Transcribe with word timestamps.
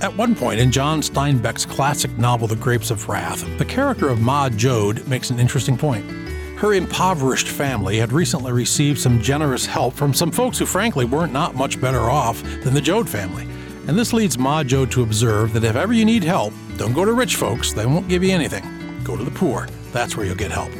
At 0.00 0.16
one 0.16 0.34
point 0.34 0.60
in 0.60 0.72
John 0.72 1.02
Steinbeck's 1.02 1.66
classic 1.66 2.16
novel, 2.16 2.48
The 2.48 2.56
Grapes 2.56 2.90
of 2.90 3.06
Wrath, 3.06 3.46
the 3.58 3.66
character 3.66 4.08
of 4.08 4.18
Ma 4.18 4.48
Joad 4.48 5.06
makes 5.06 5.28
an 5.28 5.38
interesting 5.38 5.76
point. 5.76 6.10
Her 6.58 6.72
impoverished 6.72 7.48
family 7.48 7.98
had 7.98 8.10
recently 8.10 8.50
received 8.50 8.98
some 8.98 9.20
generous 9.20 9.66
help 9.66 9.92
from 9.92 10.14
some 10.14 10.30
folks 10.30 10.58
who, 10.58 10.64
frankly, 10.64 11.04
weren't 11.04 11.34
not 11.34 11.54
much 11.54 11.78
better 11.82 12.08
off 12.08 12.42
than 12.64 12.72
the 12.72 12.80
Joad 12.80 13.10
family. 13.10 13.46
And 13.88 13.98
this 13.98 14.14
leads 14.14 14.38
Ma 14.38 14.64
Joad 14.64 14.90
to 14.92 15.02
observe 15.02 15.52
that 15.52 15.64
if 15.64 15.76
ever 15.76 15.92
you 15.92 16.06
need 16.06 16.24
help, 16.24 16.54
don't 16.78 16.94
go 16.94 17.04
to 17.04 17.12
rich 17.12 17.36
folks, 17.36 17.74
they 17.74 17.84
won't 17.84 18.08
give 18.08 18.24
you 18.24 18.30
anything. 18.30 18.64
Go 19.04 19.18
to 19.18 19.24
the 19.24 19.30
poor, 19.30 19.68
that's 19.92 20.16
where 20.16 20.24
you'll 20.24 20.34
get 20.34 20.50
help. 20.50 20.70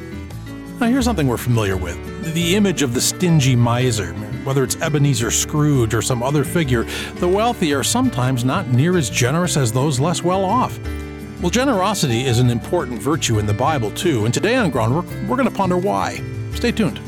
Now, 0.81 0.87
here's 0.87 1.05
something 1.05 1.29
we're 1.29 1.37
familiar 1.37 1.77
with 1.77 1.99
the 2.33 2.57
image 2.57 2.81
of 2.81 2.95
the 2.95 3.03
stingy 3.03 3.55
miser. 3.55 4.15
Whether 4.45 4.65
it's 4.65 4.81
Ebenezer 4.81 5.31
Scrooge 5.31 5.93
or 5.93 6.01
some 6.01 6.23
other 6.23 6.45
figure, 6.45 6.85
the 7.17 7.29
wealthy 7.29 7.75
are 7.75 7.83
sometimes 7.83 8.43
not 8.43 8.69
near 8.69 8.97
as 8.97 9.11
generous 9.11 9.59
as 9.59 9.71
those 9.71 10.01
less 10.01 10.23
well 10.23 10.45
off. 10.45 10.79
Well, 11.43 11.51
generosity 11.51 12.25
is 12.25 12.39
an 12.39 12.49
important 12.49 13.03
virtue 13.03 13.39
in 13.39 13.45
the 13.45 13.53
Bible, 13.53 13.91
too, 13.91 14.25
and 14.25 14.33
today 14.33 14.57
on 14.57 14.71
Groundwork, 14.71 15.05
we're 15.29 15.37
going 15.37 15.49
to 15.49 15.55
ponder 15.55 15.77
why. 15.77 16.23
Stay 16.55 16.73
tuned. 16.73 17.01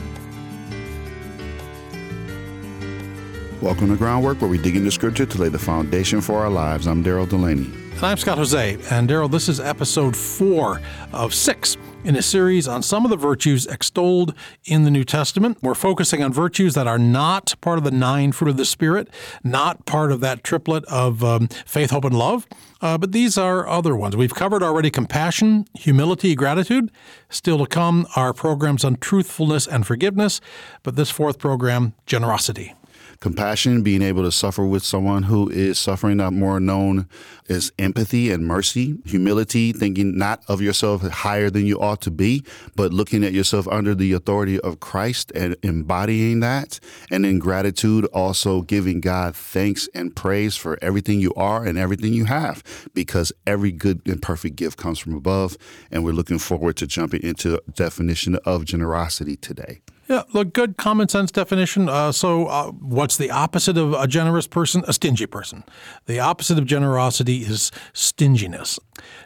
Welcome 3.63 3.89
to 3.89 3.97
Groundwork, 3.97 4.43
where 4.43 4.51
we 4.51 4.59
dig 4.59 4.77
into 4.77 4.91
Scripture 4.91 5.25
to 5.25 5.41
lay 5.41 5.49
the 5.49 5.59
foundation 5.59 6.21
for 6.21 6.41
our 6.41 6.51
lives. 6.51 6.87
I'm 6.87 7.03
Daryl 7.03 7.29
Delaney. 7.29 7.71
And 7.93 8.03
I'm 8.05 8.19
Scott 8.19 8.37
Hoezee. 8.37 8.93
And 8.93 9.09
Daryl, 9.09 9.31
this 9.31 9.49
is 9.49 9.59
episode 9.59 10.15
four 10.15 10.83
of 11.13 11.33
six 11.33 11.79
in 12.05 12.17
a 12.17 12.23
series 12.23 12.67
on 12.67 12.83
some 12.83 13.05
of 13.05 13.11
the 13.11 13.17
virtues 13.17 13.67
extolled 13.67 14.35
in 14.65 14.85
the 14.85 14.91
New 14.91 15.05
Testament. 15.05 15.59
We're 15.63 15.75
focusing 15.75 16.23
on 16.23 16.33
virtues 16.33 16.75
that 16.75 16.87
are 16.87 16.99
not 16.99 17.55
part 17.61 17.79
of 17.79 17.85
the 17.85 17.91
nine 17.91 18.33
fruit 18.33 18.51
of 18.51 18.57
the 18.57 18.65
Spirit, 18.65 19.09
not 19.45 19.87
part 19.87 20.11
of 20.11 20.21
that 20.21 20.43
triplet 20.43 20.85
of 20.87 21.23
um, 21.23 21.49
faith, 21.65 21.91
hope, 21.91 22.05
and 22.05 22.19
love, 22.19 22.47
uh, 22.81 22.99
but 22.99 23.13
these 23.13 23.39
are 23.39 23.67
other 23.69 23.95
ones. 23.95 24.17
We've 24.17 24.35
covered 24.35 24.63
already 24.63 24.91
compassion, 24.91 25.67
humility, 25.75 26.35
gratitude. 26.35 26.91
Still 27.31 27.59
to 27.59 27.67
come 27.67 28.07
are 28.17 28.33
programs 28.33 28.85
on 28.85 28.97
truthfulness 28.97 29.67
and 29.67 29.87
forgiveness, 29.87 30.41
but 30.83 30.97
this 30.97 31.11
fourth 31.11 31.39
program, 31.39 31.95
generosity 32.07 32.75
compassion, 33.23 33.85
being 33.85 34.03
able 34.03 34.25
to 34.25 34.33
suffer 34.33 34.67
with 34.67 34.83
someone 34.83 35.23
who 35.23 35.49
is 35.49 35.79
suffering, 35.79 36.17
not 36.17 36.33
more 36.33 36.59
known 36.59 37.09
as 37.49 37.71
empathy 37.79 38.33
and 38.33 38.45
mercy, 38.45 38.99
humility, 39.07 39.73
thinking 39.73 40.19
not 40.19 40.43
of 40.49 40.61
yourself 40.61 41.03
higher 41.03 41.49
than 41.49 41.65
you 41.65 41.81
ought 41.81 42.01
to 42.01 42.11
be, 42.11 42.45
but 42.75 42.93
looking 42.93 43.23
at 43.23 43.33
yourself 43.33 43.69
under 43.69 43.95
the 43.95 44.13
authority 44.13 44.59
of 44.61 44.81
Christ 44.81 45.31
and 45.37 45.55
embodying 45.63 46.41
that. 46.41 46.81
And 47.13 47.25
in 47.25 47.39
gratitude, 47.39 48.07
also 48.07 48.63
giving 48.63 49.01
God 49.01 49.37
thanks 49.37 49.89
and 49.95 50.15
praise 50.17 50.57
for 50.57 50.77
everything 50.83 51.21
you 51.21 51.33
are 51.35 51.65
and 51.65 51.79
everything 51.79 52.13
you 52.13 52.25
have, 52.25 52.65
because 52.93 53.33
every 53.47 53.71
good 53.71 54.03
and 54.05 54.21
perfect 54.21 54.57
gift 54.57 54.79
comes 54.79 54.99
from 54.99 55.15
above. 55.15 55.57
And 55.93 56.05
we're 56.05 56.11
looking 56.11 56.41
forward 56.41 56.77
to 56.79 56.89
jumping 56.89 57.23
into 57.23 57.63
definition 57.73 58.35
of 58.45 58.65
generosity 58.65 59.37
today. 59.37 59.81
Yeah, 60.13 60.25
look, 60.35 60.53
good 60.53 60.77
common 60.77 61.09
sense 61.09 61.31
definition. 61.31 61.89
Uh, 61.89 62.13
so, 62.13 62.47
uh, 62.47 62.71
what's 62.73 63.17
the 63.17 63.31
opposite 63.31 63.79
of 63.79 63.95
a 63.95 64.07
generous 64.07 64.47
person? 64.47 64.85
A 64.87 64.93
stingy 64.93 65.25
person. 65.25 65.65
The 66.05 66.21
opposite 66.21 66.59
of 66.59 66.67
generosity 66.67 67.39
is 67.39 67.73
stinginess. 67.95 68.79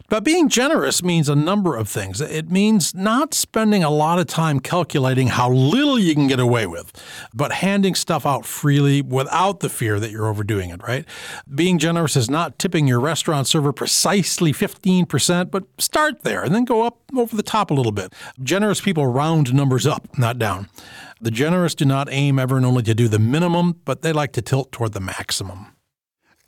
But 0.09 0.23
being 0.23 0.49
generous 0.49 1.03
means 1.03 1.29
a 1.29 1.35
number 1.35 1.77
of 1.77 1.89
things. 1.89 2.21
It 2.21 2.51
means 2.51 2.95
not 2.95 3.35
spending 3.35 3.83
a 3.83 3.91
lot 3.91 4.21
of 4.21 4.27
time 4.27 4.61
calculating 4.61 5.29
how 5.29 5.51
little 5.51 5.99
you 5.99 6.15
can 6.15 6.29
get 6.29 6.39
away 6.39 6.67
with, 6.67 6.93
but 7.35 7.51
handing 7.51 7.97
stuff 7.97 8.25
out 8.25 8.47
freely 8.47 9.03
without 9.03 9.61
the 9.61 9.69
fear 9.69 9.99
that 9.99 10.13
you're 10.13 10.29
overdoing 10.29 10.71
it, 10.71 10.81
right? 10.87 11.05
Being 11.53 11.79
generous 11.79 12.15
is 12.15 12.31
not 12.31 12.59
tipping 12.59 12.87
your 12.87 13.01
restaurant 13.01 13.49
server 13.49 13.73
precisely 13.73 14.53
15%, 14.53 15.51
but 15.51 15.65
start 15.79 16.23
there 16.23 16.45
and 16.45 16.55
then 16.55 16.65
go 16.65 16.83
up 16.87 16.99
over 17.17 17.35
the 17.35 17.43
top 17.43 17.73
a 17.73 17.75
little 17.75 17.93
bit. 17.93 18.13
Generous 18.41 18.81
people 18.81 19.07
round 19.09 19.53
numbers 19.53 19.87
up, 19.87 20.17
not 20.17 20.39
down. 20.39 20.69
The 21.21 21.31
generous 21.31 21.75
do 21.75 21.85
not 21.85 22.09
aim 22.11 22.39
ever 22.39 22.57
and 22.57 22.67
only 22.67 22.83
to 22.85 22.95
do 22.95 23.09
the 23.09 23.19
minimum, 23.19 23.81
but 23.85 24.03
they 24.03 24.13
like 24.13 24.33
to 24.33 24.43
tilt 24.43 24.73
toward 24.73 24.93
the 24.93 25.01
maximum. 25.01 25.73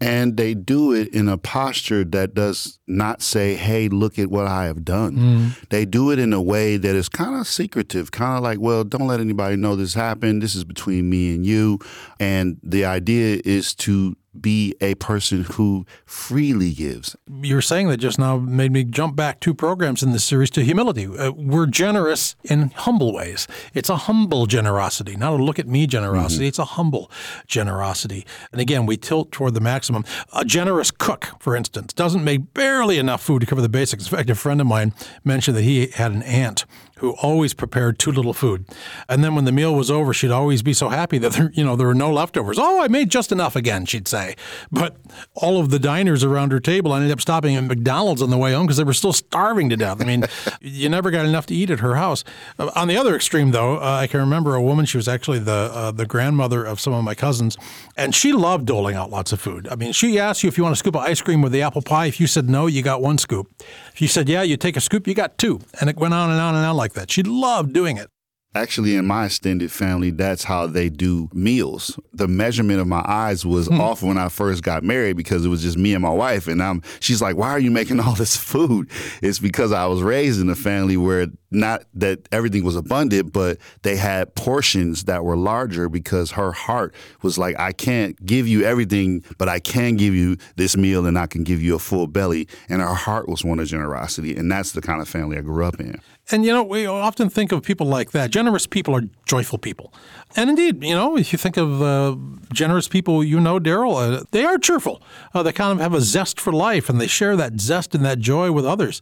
And 0.01 0.37
they 0.37 0.55
do 0.55 0.93
it 0.93 1.09
in 1.13 1.29
a 1.29 1.37
posture 1.37 2.05
that 2.05 2.33
does 2.33 2.79
not 2.87 3.21
say, 3.21 3.57
hey, 3.57 3.89
look 3.89 4.17
at 4.17 4.31
what 4.31 4.47
I 4.47 4.67
have 4.67 4.85
done. 4.85 5.17
Mm. 5.17 5.69
They 5.71 5.85
do 5.85 6.13
it 6.13 6.21
in 6.21 6.33
a 6.33 6.41
way 6.41 6.77
that 6.77 6.95
is 6.95 7.09
kind 7.09 7.35
of 7.35 7.49
secretive, 7.49 8.13
kind 8.13 8.37
of 8.37 8.45
like, 8.45 8.61
well, 8.61 8.85
don't 8.85 9.09
let 9.09 9.19
anybody 9.19 9.57
know 9.57 9.75
this 9.75 9.95
happened. 9.95 10.41
This 10.41 10.55
is 10.55 10.63
between 10.63 11.11
me 11.11 11.35
and 11.35 11.45
you. 11.45 11.81
And 12.21 12.59
the 12.63 12.85
idea 12.85 13.41
is 13.45 13.75
to 13.77 14.17
be 14.39 14.75
a 14.81 14.95
person 14.97 15.45
who 15.45 15.87
freely 16.05 16.73
gives. 16.73 17.17
You're 17.43 17.63
saying 17.63 17.89
that 17.89 17.97
just 17.97 18.19
now 18.19 18.37
made 18.37 18.73
me 18.73 18.85
jump 18.85 19.17
back 19.17 19.41
two 19.41 19.55
programs 19.55 20.03
in 20.03 20.13
this 20.13 20.25
series 20.25 20.51
to 20.51 20.63
humility. 20.63 21.07
Uh, 21.07 21.33
we're 21.33 21.67
generous 21.67 22.37
in 22.45 22.71
humble 22.71 23.13
ways. 23.13 23.49
It's 23.75 23.89
a 23.89 23.97
humble 23.97 24.47
generosity, 24.47 25.17
not 25.17 25.33
a 25.33 25.43
look 25.43 25.59
at 25.59 25.67
me 25.67 25.87
generosity. 25.87 26.45
Mm-hmm. 26.45 26.49
It's 26.49 26.59
a 26.59 26.65
humble 26.65 27.11
generosity. 27.47 28.27
And 28.53 28.61
again, 28.61 28.87
we 28.87 28.97
tilt 28.97 29.33
toward 29.33 29.55
the 29.55 29.61
maximum. 29.61 30.05
A 30.33 30.45
generous 30.45 30.91
cook, 30.91 31.29
for 31.41 31.57
instance, 31.57 31.93
doesn't 31.93 32.23
make 32.23 32.55
barely 32.55 32.99
enough 32.99 33.23
food 33.23 33.41
to 33.41 33.47
cover 33.47 33.63
the 33.63 33.69
basics. 33.69 34.05
In 34.05 34.17
fact, 34.17 34.31
a 34.31 34.35
friend 34.35 34.61
of 34.61 34.67
mine 34.67 34.93
mentioned 35.25 35.57
that 35.57 35.63
he 35.63 35.89
had 35.89 36.13
an 36.13 36.23
aunt 36.23 36.65
who 36.99 37.13
always 37.23 37.55
prepared 37.55 37.99
too 37.99 38.13
little 38.13 38.33
food. 38.33 38.65
And 39.09 39.23
then 39.25 39.35
when 39.35 39.45
the 39.45 39.53
meal 39.53 39.75
was 39.75 39.91
over, 39.91 40.13
she'd 40.13 40.31
always 40.31 40.63
be 40.63 40.73
so 40.73 40.89
happy 40.89 41.19
that 41.19 41.33
there, 41.33 41.51
you 41.55 41.65
know, 41.65 41.77
there 41.77 41.87
were 41.87 41.95
no 41.95 42.13
leftovers. 42.13 42.59
Oh, 42.59 42.83
I 42.83 42.89
made 42.89 43.11
just 43.11 43.33
enough 43.33 43.57
again, 43.57 43.87
she'd 43.87 44.09
say. 44.09 44.37
But 44.71 44.97
all 45.35 45.61
of 45.61 45.71
the 45.71 45.79
diners 45.79 46.25
around 46.25 46.53
her 46.53 46.61
table 46.61 46.95
ended 46.95 47.11
up 47.11 47.21
stopping 47.21 47.57
at 47.57 47.65
McDonald's 47.65 48.23
on 48.23 48.31
the 48.31 48.39
way 48.39 48.53
home 48.53 48.67
because 48.67 48.77
they 48.77 48.85
were 48.85 48.93
still 48.93 49.13
starving 49.13 49.69
to 49.71 49.77
death. 49.77 50.01
I 50.01 50.05
mean, 50.05 50.25
you 50.61 50.89
never 50.89 51.11
got 51.11 51.27
enough 51.27 51.47
to 51.47 51.55
eat 51.55 51.71
at 51.71 51.81
her 51.81 51.97
house. 51.97 52.25
Uh, 52.59 52.71
on 52.75 52.89
the 52.89 52.97
other 52.97 53.15
extreme, 53.15 53.51
though, 53.53 53.77
uh, 53.77 53.99
I 54.03 54.07
can 54.07 54.21
remember 54.21 54.55
a 54.55 54.63
woman. 54.63 54.87
She 54.87 54.97
was 54.97 55.09
actually 55.09 55.39
the 55.39 55.71
uh, 55.73 55.91
the 55.91 56.07
grandmother 56.07 56.65
of 56.65 56.81
some 56.81 56.93
of 56.93 57.05
my 57.05 57.15
cousins, 57.15 57.57
and 57.97 58.15
she 58.15 58.33
loved 58.33 58.67
doling 58.67 58.97
out 58.97 59.11
lots 59.11 59.33
of 59.33 59.41
food. 59.41 59.69
I 59.71 59.77
mean, 59.77 59.93
she 59.93 60.19
asked 60.19 60.43
you 60.43 60.49
if 60.49 60.59
you 60.59 60.65
want 60.65 60.75
a 60.75 60.77
scoop 60.77 60.95
of 60.95 61.03
ice 61.03 61.21
cream 61.21 61.43
with 61.43 61.53
the 61.53 61.63
apple 61.63 61.83
pie. 61.83 62.07
If 62.07 62.21
you 62.21 62.27
said 62.27 62.49
no, 62.49 62.67
you 62.67 62.83
got 62.83 63.01
one 63.01 63.19
scoop. 63.19 63.51
If 63.93 64.03
you 64.03 64.09
said 64.09 64.29
yeah, 64.29 64.43
you 64.43 64.57
take 64.57 64.77
a 64.77 64.81
scoop, 64.81 65.07
you 65.07 65.15
got 65.15 65.39
two, 65.39 65.61
and 65.81 65.89
it 65.89 65.97
went 65.97 66.15
on 66.15 66.31
and 66.31 66.41
on 66.41 66.55
and 66.55 66.65
on 66.65 66.77
like 66.77 66.88
that. 66.95 67.11
She 67.11 67.23
loved 67.23 67.73
doing 67.73 67.97
it. 67.97 68.09
Actually, 68.55 68.97
in 68.97 69.07
my 69.07 69.27
extended 69.27 69.71
family, 69.71 70.11
that's 70.11 70.45
how 70.45 70.67
they 70.67 70.89
do 70.89 71.29
meals. 71.35 72.01
The 72.15 72.27
measurement 72.27 72.81
of 72.81 72.87
my 72.87 73.05
eyes 73.07 73.45
was 73.45 73.67
hmm. 73.69 73.81
off 73.81 74.03
when 74.03 74.17
I 74.17 74.31
first 74.31 74.63
got 74.63 74.83
married 74.83 75.17
because 75.17 75.45
it 75.45 75.49
was 75.49 75.63
just 75.63 75.77
me 75.77 75.93
and 75.93 76.03
my 76.03 76.11
wife. 76.11 76.49
And 76.49 76.63
I'm, 76.63 76.83
she's 76.99 77.21
like, 77.21 77.37
"Why 77.37 77.51
are 77.51 77.59
you 77.59 77.71
making 77.71 78.01
all 78.01 78.15
this 78.15 78.37
food?" 78.37 78.91
It's 79.23 79.39
because 79.39 79.71
I 79.71 79.87
was 79.87 80.03
raised 80.03 80.41
in 80.41 80.49
a 80.49 80.55
family 80.55 80.97
where 80.97 81.27
not 81.51 81.85
that 81.95 82.29
everything 82.33 82.65
was 82.65 82.77
abundant, 82.77 83.33
but 83.33 83.59
they 83.83 83.97
had 83.97 84.35
portions 84.35 85.05
that 85.05 85.25
were 85.25 85.37
larger 85.37 85.89
because 85.89 86.33
her 86.33 86.53
heart 86.53 86.95
was 87.23 87.39
like, 87.39 87.59
"I 87.59 87.73
can't 87.73 88.25
give 88.25 88.47
you 88.47 88.65
everything, 88.65 89.25
but 89.39 89.49
I 89.49 89.61
can 89.61 89.97
give 89.97 90.15
you 90.15 90.37
this 90.57 90.77
meal, 90.77 91.07
and 91.07 91.19
I 91.19 91.27
can 91.27 91.45
give 91.45 91.63
you 91.63 91.75
a 91.75 91.79
full 91.79 92.07
belly." 92.07 92.49
And 92.69 92.83
her 92.83 92.95
heart 92.95 93.29
was 93.29 93.45
one 93.45 93.59
of 93.59 93.67
generosity, 93.67 94.37
and 94.37 94.51
that's 94.51 94.73
the 94.73 94.83
kind 94.83 95.01
of 95.01 95.09
family 95.09 95.39
I 95.39 95.41
grew 95.41 95.65
up 95.65 95.81
in. 95.81 96.01
And 96.31 96.45
you 96.45 96.53
know, 96.53 96.63
we 96.63 96.87
often 96.87 97.31
think 97.31 97.53
of 97.53 97.63
people 97.63 97.87
like 97.87 98.11
that. 98.11 98.31
Generous 98.31 98.67
people 98.67 98.95
are 98.95 99.03
joyful 99.27 99.59
people. 99.59 99.93
And 100.37 100.51
indeed, 100.51 100.85
you 100.85 100.95
know, 100.95 101.17
if 101.17 101.33
you 101.33 101.39
think 101.39 101.57
of 101.57 101.81
uh, 101.81 102.17
generous 102.53 102.87
people, 102.87 103.25
you 103.25 103.41
know, 103.41 103.59
Daryl, 103.59 103.97
uh, 103.97 104.25
they 104.31 104.45
are 104.45 104.59
cheerful. 104.59 105.03
Uh, 105.33 105.43
they 105.43 105.53
kind 105.53 105.73
of 105.73 105.81
have 105.81 105.95
a 105.95 106.03
zest 106.03 106.39
for 106.39 106.53
life 106.53 106.91
and 106.91 107.01
they 107.01 107.07
share 107.07 107.35
that 107.37 107.59
zest 107.61 107.95
and 107.95 108.05
that 108.05 108.19
joy 108.19 108.53
with 108.53 108.67
others. 108.67 109.01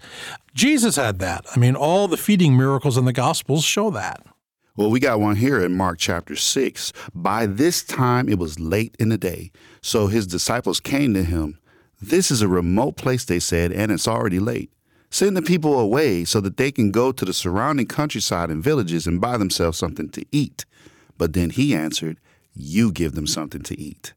Jesus 0.56 0.96
had 0.96 1.18
that. 1.18 1.44
I 1.54 1.58
mean, 1.58 1.76
all 1.76 2.08
the 2.08 2.16
feeding 2.16 2.56
miracles 2.56 2.96
in 2.96 3.04
the 3.04 3.12
Gospels 3.12 3.62
show 3.62 3.90
that. 3.90 4.24
Well, 4.74 4.90
we 4.90 5.00
got 5.00 5.20
one 5.20 5.36
here 5.36 5.62
in 5.62 5.76
Mark 5.76 5.98
chapter 5.98 6.34
6. 6.34 6.94
By 7.14 7.44
this 7.44 7.84
time, 7.84 8.26
it 8.26 8.38
was 8.38 8.58
late 8.58 8.96
in 8.98 9.10
the 9.10 9.18
day. 9.18 9.52
So 9.82 10.06
his 10.06 10.26
disciples 10.26 10.80
came 10.80 11.12
to 11.12 11.24
him. 11.24 11.58
This 12.00 12.30
is 12.30 12.40
a 12.40 12.48
remote 12.48 12.96
place, 12.96 13.22
they 13.22 13.38
said, 13.38 13.70
and 13.70 13.92
it's 13.92 14.08
already 14.08 14.38
late. 14.38 14.72
Send 15.10 15.36
the 15.36 15.42
people 15.42 15.78
away 15.78 16.24
so 16.24 16.40
that 16.40 16.56
they 16.56 16.72
can 16.72 16.90
go 16.90 17.12
to 17.12 17.24
the 17.26 17.34
surrounding 17.34 17.86
countryside 17.86 18.48
and 18.48 18.64
villages 18.64 19.06
and 19.06 19.20
buy 19.20 19.36
themselves 19.36 19.76
something 19.76 20.08
to 20.08 20.24
eat. 20.32 20.64
But 21.18 21.34
then 21.34 21.50
he 21.50 21.74
answered, 21.74 22.18
You 22.54 22.92
give 22.92 23.14
them 23.14 23.26
something 23.26 23.62
to 23.64 23.78
eat. 23.78 24.14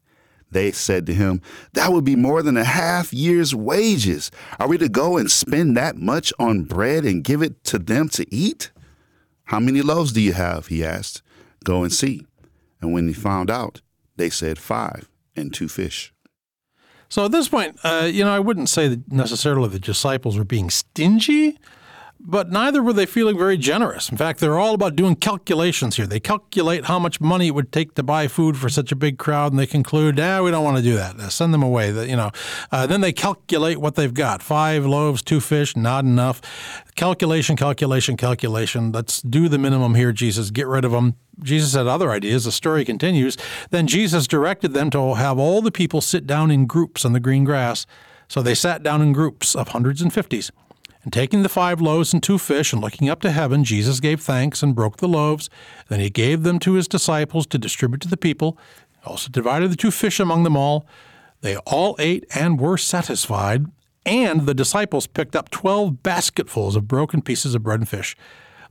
They 0.50 0.72
said 0.72 1.06
to 1.06 1.14
him, 1.14 1.40
That 1.74 1.92
would 1.92 2.04
be 2.04 2.16
more 2.16 2.42
than 2.42 2.56
a 2.56 2.64
half 2.64 3.12
year's 3.12 3.54
wages. 3.54 4.30
Are 4.58 4.68
we 4.68 4.78
to 4.78 4.88
go 4.88 5.16
and 5.16 5.30
spend 5.30 5.76
that 5.76 5.96
much 5.96 6.32
on 6.38 6.64
bread 6.64 7.04
and 7.04 7.22
give 7.24 7.42
it 7.42 7.62
to 7.64 7.78
them 7.78 8.08
to 8.10 8.34
eat? 8.34 8.70
How 9.44 9.60
many 9.60 9.82
loaves 9.82 10.12
do 10.12 10.20
you 10.20 10.32
have? 10.32 10.68
He 10.68 10.84
asked. 10.84 11.22
Go 11.64 11.82
and 11.82 11.92
see. 11.92 12.26
And 12.80 12.92
when 12.92 13.06
he 13.08 13.14
found 13.14 13.50
out, 13.50 13.80
they 14.16 14.30
said, 14.30 14.58
Five 14.58 15.08
and 15.36 15.52
two 15.52 15.68
fish. 15.68 16.12
So 17.08 17.24
at 17.24 17.32
this 17.32 17.48
point, 17.48 17.78
uh, 17.82 18.08
you 18.10 18.24
know, 18.24 18.32
I 18.32 18.38
wouldn't 18.38 18.68
say 18.68 18.86
that 18.86 19.10
necessarily 19.10 19.68
the 19.68 19.80
disciples 19.80 20.38
were 20.38 20.44
being 20.44 20.70
stingy, 20.70 21.58
but 22.22 22.50
neither 22.50 22.82
were 22.82 22.92
they 22.92 23.06
feeling 23.06 23.38
very 23.38 23.56
generous. 23.56 24.10
In 24.10 24.16
fact, 24.16 24.40
they're 24.40 24.58
all 24.58 24.74
about 24.74 24.94
doing 24.94 25.16
calculations 25.16 25.96
here. 25.96 26.06
They 26.06 26.20
calculate 26.20 26.84
how 26.84 26.98
much 26.98 27.20
money 27.20 27.48
it 27.48 27.54
would 27.54 27.72
take 27.72 27.94
to 27.94 28.02
buy 28.02 28.28
food 28.28 28.56
for 28.56 28.68
such 28.68 28.92
a 28.92 28.96
big 28.96 29.18
crowd, 29.18 29.52
and 29.52 29.58
they 29.58 29.66
conclude, 29.66 30.20
ah, 30.20 30.42
we 30.42 30.50
don't 30.50 30.62
want 30.62 30.76
to 30.76 30.82
do 30.82 30.94
that. 30.96 31.18
Send 31.32 31.54
them 31.54 31.62
away. 31.62 31.88
you 32.08 32.16
know. 32.16 32.30
Uh, 32.70 32.86
then 32.86 33.00
they 33.00 33.12
calculate 33.12 33.78
what 33.78 33.94
they've 33.94 34.12
got: 34.12 34.42
five 34.42 34.84
loaves, 34.84 35.22
two 35.22 35.40
fish, 35.40 35.76
not 35.76 36.04
enough. 36.04 36.40
Calculation, 36.94 37.56
calculation, 37.56 38.16
calculation. 38.16 38.92
Let's 38.92 39.22
do 39.22 39.48
the 39.48 39.58
minimum 39.58 39.94
here, 39.94 40.12
Jesus. 40.12 40.50
Get 40.50 40.66
rid 40.66 40.84
of 40.84 40.92
them. 40.92 41.16
Jesus 41.42 41.74
had 41.74 41.86
other 41.86 42.10
ideas. 42.10 42.44
The 42.44 42.52
story 42.52 42.84
continues. 42.84 43.38
Then 43.70 43.86
Jesus 43.86 44.26
directed 44.26 44.74
them 44.74 44.90
to 44.90 45.14
have 45.14 45.38
all 45.38 45.62
the 45.62 45.72
people 45.72 46.00
sit 46.00 46.26
down 46.26 46.50
in 46.50 46.66
groups 46.66 47.04
on 47.04 47.12
the 47.14 47.20
green 47.20 47.44
grass. 47.44 47.86
So 48.28 48.42
they 48.42 48.54
sat 48.54 48.82
down 48.82 49.02
in 49.02 49.12
groups 49.12 49.56
of 49.56 49.68
hundreds 49.68 50.02
and 50.02 50.12
fifties. 50.12 50.52
And 51.02 51.12
taking 51.12 51.42
the 51.42 51.48
five 51.48 51.80
loaves 51.80 52.12
and 52.12 52.22
two 52.22 52.36
fish, 52.36 52.72
and 52.72 52.82
looking 52.82 53.08
up 53.08 53.20
to 53.22 53.30
heaven, 53.30 53.64
Jesus 53.64 54.00
gave 54.00 54.20
thanks 54.20 54.62
and 54.62 54.74
broke 54.74 54.98
the 54.98 55.08
loaves. 55.08 55.48
Then 55.88 56.00
he 56.00 56.10
gave 56.10 56.42
them 56.42 56.58
to 56.60 56.74
his 56.74 56.86
disciples 56.86 57.46
to 57.48 57.58
distribute 57.58 58.02
to 58.02 58.08
the 58.08 58.18
people. 58.18 58.58
He 58.92 59.08
also 59.08 59.30
divided 59.30 59.70
the 59.70 59.76
two 59.76 59.90
fish 59.90 60.20
among 60.20 60.42
them 60.42 60.56
all. 60.56 60.86
They 61.40 61.56
all 61.58 61.96
ate 61.98 62.26
and 62.34 62.60
were 62.60 62.76
satisfied. 62.76 63.66
And 64.04 64.46
the 64.46 64.54
disciples 64.54 65.06
picked 65.06 65.36
up 65.36 65.50
twelve 65.50 66.02
basketfuls 66.02 66.76
of 66.76 66.88
broken 66.88 67.22
pieces 67.22 67.54
of 67.54 67.62
bread 67.62 67.80
and 67.80 67.88
fish. 67.88 68.16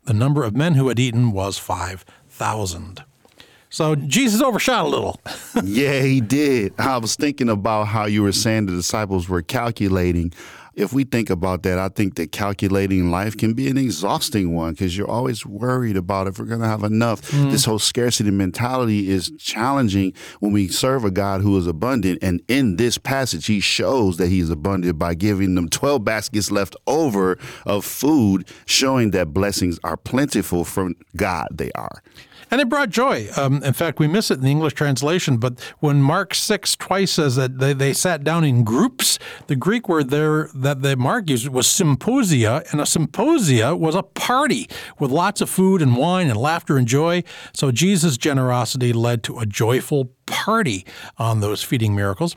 The 0.04 0.14
number 0.14 0.44
of 0.44 0.56
men 0.56 0.76
who 0.76 0.88
had 0.88 1.00
eaten 1.00 1.32
was 1.32 1.58
five 1.58 2.06
thousand. 2.28 3.04
So 3.70 3.96
Jesus 3.96 4.42
overshot 4.42 4.86
a 4.86 4.88
little. 4.88 5.20
yeah, 5.64 6.02
he 6.02 6.22
did. 6.22 6.74
I 6.80 6.98
was 6.98 7.16
thinking 7.16 7.50
about 7.50 7.86
how 7.86 8.06
you 8.06 8.24
were 8.24 8.32
saying 8.32 8.66
the 8.66 8.72
disciples 8.72 9.30
were 9.30 9.44
calculating 9.44 10.34
if 10.74 10.94
we 10.94 11.04
think 11.04 11.30
about 11.30 11.64
that, 11.64 11.78
I 11.80 11.90
think 11.90 12.16
that 12.16 12.32
calculating 12.32 13.12
life 13.12 13.36
can 13.36 13.54
be 13.54 13.70
an 13.70 13.78
exhausting 13.78 14.54
one 14.54 14.74
because 14.74 14.98
you're 14.98 15.10
always 15.10 15.46
worried 15.46 15.98
about 15.98 16.28
if 16.28 16.40
we're 16.40 16.46
going 16.46 16.62
to 16.62 16.68
have 16.68 16.84
enough. 16.84 17.22
Mm. 17.32 17.52
This 17.52 17.66
whole 17.66 17.80
scarcity 17.80 18.32
mentality 18.32 19.10
is 19.10 19.32
challenging 19.40 20.14
when 20.40 20.52
we 20.52 20.68
serve 20.68 21.06
a 21.06 21.12
God 21.12 21.42
who 21.42 21.58
is 21.58 21.68
abundant. 21.68 22.20
And 22.22 22.42
in 22.48 22.78
this 22.78 22.98
passage, 22.98 23.48
he 23.48 23.60
shows 23.60 24.18
that 24.18 24.28
he 24.28 24.40
is 24.40 24.50
abundant 24.50 24.98
by 24.98 25.16
giving 25.16 25.56
them 25.56 25.70
12 25.70 26.04
baskets 26.04 26.52
left 26.52 26.76
over 26.88 27.38
of 27.66 27.86
food, 27.86 28.48
showing 28.66 29.12
that 29.12 29.34
blessings 29.34 29.80
are 29.84 29.98
plentiful 29.98 30.64
from 30.64 30.96
God. 31.16 31.48
They 31.52 31.72
are. 31.74 32.02
And 32.52 32.60
it 32.60 32.70
brought 32.70 32.90
joy. 32.90 33.28
Um, 33.38 33.64
in 33.64 33.74
fact, 33.74 34.00
we 34.00 34.08
miss 34.08 34.32
it 34.32 34.36
in 34.36 34.42
the 34.42 34.52
English 34.52 34.74
translation, 34.74 35.38
but 35.38 35.60
when 35.80 36.02
Mark 36.02 36.34
6 36.34 36.76
twice 36.78 37.12
says 37.12 37.36
that 37.36 37.60
they, 37.60 37.74
they 37.74 37.94
sat 37.94 38.24
down 38.24 38.44
in 38.44 38.64
groups, 38.64 39.20
the 39.48 39.56
Greek 39.56 39.88
word 39.88 40.10
there 40.10 40.50
that 40.56 40.82
the 40.82 40.96
Mark 40.96 41.30
used 41.30 41.48
was 41.50 41.68
symposia, 41.68 42.64
and 42.72 42.82
a 42.82 42.86
symposia 42.86 43.76
was 43.76 43.96
a 43.96 44.04
party 44.04 44.68
with 45.00 45.12
lots 45.12 45.42
of 45.42 45.50
food 45.50 45.82
and 45.82 45.96
wine 45.96 46.30
and 46.30 46.40
laughter 46.40 46.78
and 46.78 46.88
joy. 46.88 47.24
So 47.54 47.72
Jesus' 47.72 48.18
generosity 48.18 48.94
led 48.94 49.24
to 49.24 49.40
a 49.40 49.46
joyful 49.46 50.12
party 50.26 50.86
on 51.18 51.42
those 51.42 51.64
feeding 51.64 51.96
miracles. 51.96 52.36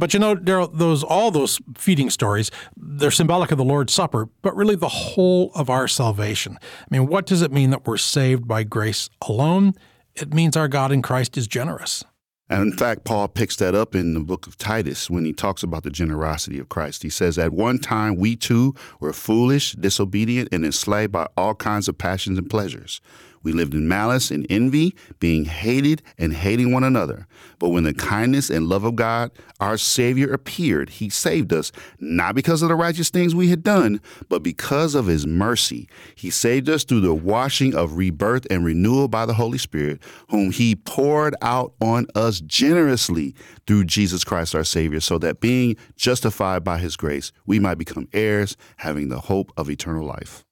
But 0.00 0.14
you 0.14 0.18
know, 0.18 0.34
Daryl, 0.34 0.70
those 0.72 1.04
all 1.04 1.30
those 1.30 1.60
feeding 1.76 2.08
stories, 2.08 2.50
they're 2.74 3.10
symbolic 3.10 3.52
of 3.52 3.58
the 3.58 3.64
Lord's 3.64 3.92
Supper, 3.92 4.30
but 4.40 4.56
really 4.56 4.74
the 4.74 4.88
whole 4.88 5.52
of 5.54 5.68
our 5.68 5.86
salvation. 5.86 6.58
I 6.62 6.86
mean, 6.90 7.06
what 7.06 7.26
does 7.26 7.42
it 7.42 7.52
mean 7.52 7.68
that 7.70 7.86
we're 7.86 7.98
saved 7.98 8.48
by 8.48 8.64
grace 8.64 9.10
alone? 9.20 9.74
It 10.14 10.32
means 10.32 10.56
our 10.56 10.68
God 10.68 10.90
in 10.90 11.02
Christ 11.02 11.36
is 11.36 11.46
generous. 11.46 12.02
And 12.48 12.62
in 12.62 12.76
fact, 12.76 13.04
Paul 13.04 13.28
picks 13.28 13.54
that 13.56 13.76
up 13.76 13.94
in 13.94 14.14
the 14.14 14.20
book 14.20 14.48
of 14.48 14.56
Titus 14.56 15.08
when 15.08 15.24
he 15.24 15.32
talks 15.32 15.62
about 15.62 15.84
the 15.84 15.90
generosity 15.90 16.58
of 16.58 16.68
Christ. 16.68 17.04
He 17.04 17.10
says, 17.10 17.38
At 17.38 17.52
one 17.52 17.78
time, 17.78 18.16
we 18.16 18.34
too 18.34 18.74
were 18.98 19.12
foolish, 19.12 19.72
disobedient, 19.74 20.48
and 20.50 20.64
enslaved 20.64 21.12
by 21.12 21.28
all 21.36 21.54
kinds 21.54 21.88
of 21.88 21.96
passions 21.96 22.38
and 22.38 22.50
pleasures. 22.50 23.00
We 23.42 23.52
lived 23.52 23.72
in 23.72 23.88
malice 23.88 24.30
and 24.30 24.46
envy, 24.50 24.94
being 25.18 25.46
hated 25.46 26.02
and 26.18 26.34
hating 26.34 26.72
one 26.72 26.84
another. 26.84 27.26
But 27.58 27.70
when 27.70 27.84
the 27.84 27.94
kindness 27.94 28.50
and 28.50 28.68
love 28.68 28.84
of 28.84 28.96
God, 28.96 29.30
our 29.60 29.78
Savior, 29.78 30.30
appeared, 30.32 30.90
He 30.90 31.08
saved 31.08 31.52
us, 31.52 31.72
not 31.98 32.34
because 32.34 32.60
of 32.60 32.68
the 32.68 32.74
righteous 32.74 33.08
things 33.08 33.34
we 33.34 33.48
had 33.48 33.62
done, 33.62 34.00
but 34.28 34.42
because 34.42 34.94
of 34.94 35.06
His 35.06 35.26
mercy. 35.26 35.88
He 36.14 36.30
saved 36.30 36.68
us 36.68 36.84
through 36.84 37.00
the 37.00 37.14
washing 37.14 37.74
of 37.74 37.96
rebirth 37.96 38.46
and 38.50 38.64
renewal 38.64 39.08
by 39.08 39.24
the 39.24 39.34
Holy 39.34 39.58
Spirit, 39.58 40.00
whom 40.28 40.50
He 40.50 40.76
poured 40.76 41.34
out 41.40 41.72
on 41.80 42.06
us 42.14 42.40
generously 42.40 43.34
through 43.66 43.84
Jesus 43.84 44.22
Christ 44.22 44.54
our 44.54 44.64
Savior, 44.64 45.00
so 45.00 45.18
that 45.18 45.40
being 45.40 45.76
justified 45.96 46.62
by 46.62 46.78
His 46.78 46.96
grace, 46.96 47.32
we 47.46 47.58
might 47.58 47.78
become 47.78 48.08
heirs, 48.12 48.56
having 48.78 49.08
the 49.08 49.20
hope 49.20 49.50
of 49.56 49.70
eternal 49.70 50.06
life. 50.06 50.44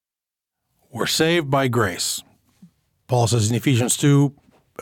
We're 0.90 1.06
saved 1.06 1.50
by 1.50 1.68
grace. 1.68 2.22
Paul 3.08 3.26
says 3.26 3.48
in 3.50 3.56
Ephesians 3.56 3.96
2, 3.96 4.34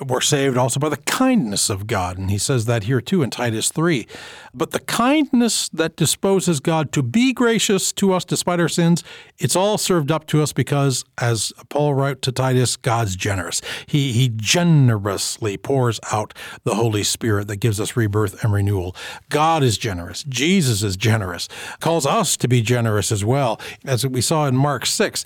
we're 0.04 0.20
saved 0.20 0.58
also 0.58 0.78
by 0.78 0.90
the 0.90 0.98
kindness 0.98 1.70
of 1.70 1.86
God. 1.86 2.18
And 2.18 2.30
he 2.30 2.36
says 2.36 2.66
that 2.66 2.84
here 2.84 3.00
too 3.00 3.22
in 3.22 3.30
Titus 3.30 3.70
3. 3.70 4.06
But 4.52 4.72
the 4.72 4.80
kindness 4.80 5.70
that 5.70 5.96
disposes 5.96 6.60
God 6.60 6.92
to 6.92 7.02
be 7.02 7.32
gracious 7.32 7.92
to 7.94 8.12
us 8.12 8.24
despite 8.24 8.60
our 8.60 8.68
sins, 8.68 9.02
it's 9.38 9.56
all 9.56 9.78
served 9.78 10.10
up 10.10 10.26
to 10.28 10.42
us 10.42 10.52
because, 10.52 11.04
as 11.18 11.52
Paul 11.70 11.94
wrote 11.94 12.20
to 12.22 12.32
Titus, 12.32 12.76
God's 12.76 13.16
generous. 13.16 13.62
He, 13.86 14.12
he 14.12 14.30
generously 14.34 15.56
pours 15.56 15.98
out 16.12 16.34
the 16.64 16.74
Holy 16.74 17.02
Spirit 17.02 17.48
that 17.48 17.56
gives 17.56 17.80
us 17.80 17.96
rebirth 17.96 18.44
and 18.44 18.52
renewal. 18.52 18.94
God 19.30 19.62
is 19.62 19.78
generous. 19.78 20.24
Jesus 20.24 20.82
is 20.82 20.96
generous, 20.98 21.48
calls 21.80 22.04
us 22.04 22.36
to 22.38 22.48
be 22.48 22.60
generous 22.60 23.10
as 23.10 23.24
well. 23.24 23.58
As 23.86 24.06
we 24.06 24.20
saw 24.20 24.46
in 24.46 24.56
Mark 24.56 24.84
6, 24.84 25.24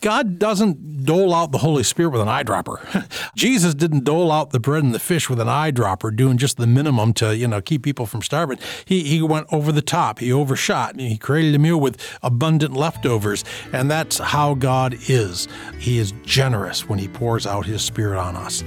God 0.00 0.38
doesn't 0.38 1.04
dole 1.04 1.34
out 1.34 1.52
the 1.52 1.58
Holy 1.58 1.82
Spirit 1.82 2.10
with 2.10 2.22
an 2.22 2.28
eyedropper. 2.28 3.06
Jesus 3.36 3.74
didn't 3.74 4.05
dole 4.06 4.32
out 4.32 4.50
the 4.50 4.60
bread 4.60 4.84
and 4.84 4.94
the 4.94 4.98
fish 4.98 5.28
with 5.28 5.40
an 5.40 5.48
eyedropper, 5.48 6.14
doing 6.14 6.38
just 6.38 6.56
the 6.56 6.66
minimum 6.66 7.12
to 7.14 7.36
you 7.36 7.46
know 7.46 7.60
keep 7.60 7.82
people 7.82 8.06
from 8.06 8.22
starving. 8.22 8.58
He 8.86 9.02
he 9.02 9.20
went 9.20 9.48
over 9.52 9.72
the 9.72 9.82
top. 9.82 10.20
He 10.20 10.32
overshot. 10.32 10.98
He 10.98 11.18
created 11.18 11.54
a 11.54 11.58
meal 11.58 11.78
with 11.78 12.00
abundant 12.22 12.74
leftovers, 12.74 13.44
and 13.72 13.90
that's 13.90 14.18
how 14.18 14.54
God 14.54 14.96
is. 15.08 15.48
He 15.78 15.98
is 15.98 16.12
generous 16.22 16.88
when 16.88 16.98
He 16.98 17.08
pours 17.08 17.46
out 17.46 17.66
His 17.66 17.82
Spirit 17.82 18.18
on 18.18 18.36
us. 18.36 18.64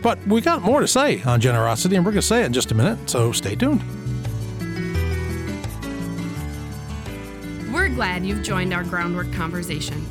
But 0.00 0.24
we 0.26 0.40
got 0.40 0.62
more 0.62 0.80
to 0.80 0.88
say 0.88 1.22
on 1.22 1.40
generosity, 1.40 1.96
and 1.96 2.06
we're 2.06 2.12
going 2.12 2.20
to 2.20 2.26
say 2.26 2.42
it 2.42 2.46
in 2.46 2.52
just 2.52 2.70
a 2.70 2.74
minute. 2.74 3.10
So 3.10 3.32
stay 3.32 3.56
tuned. 3.56 3.82
We're 7.72 7.88
glad 7.88 8.24
you've 8.24 8.42
joined 8.42 8.72
our 8.72 8.84
groundwork 8.84 9.32
conversation. 9.32 10.06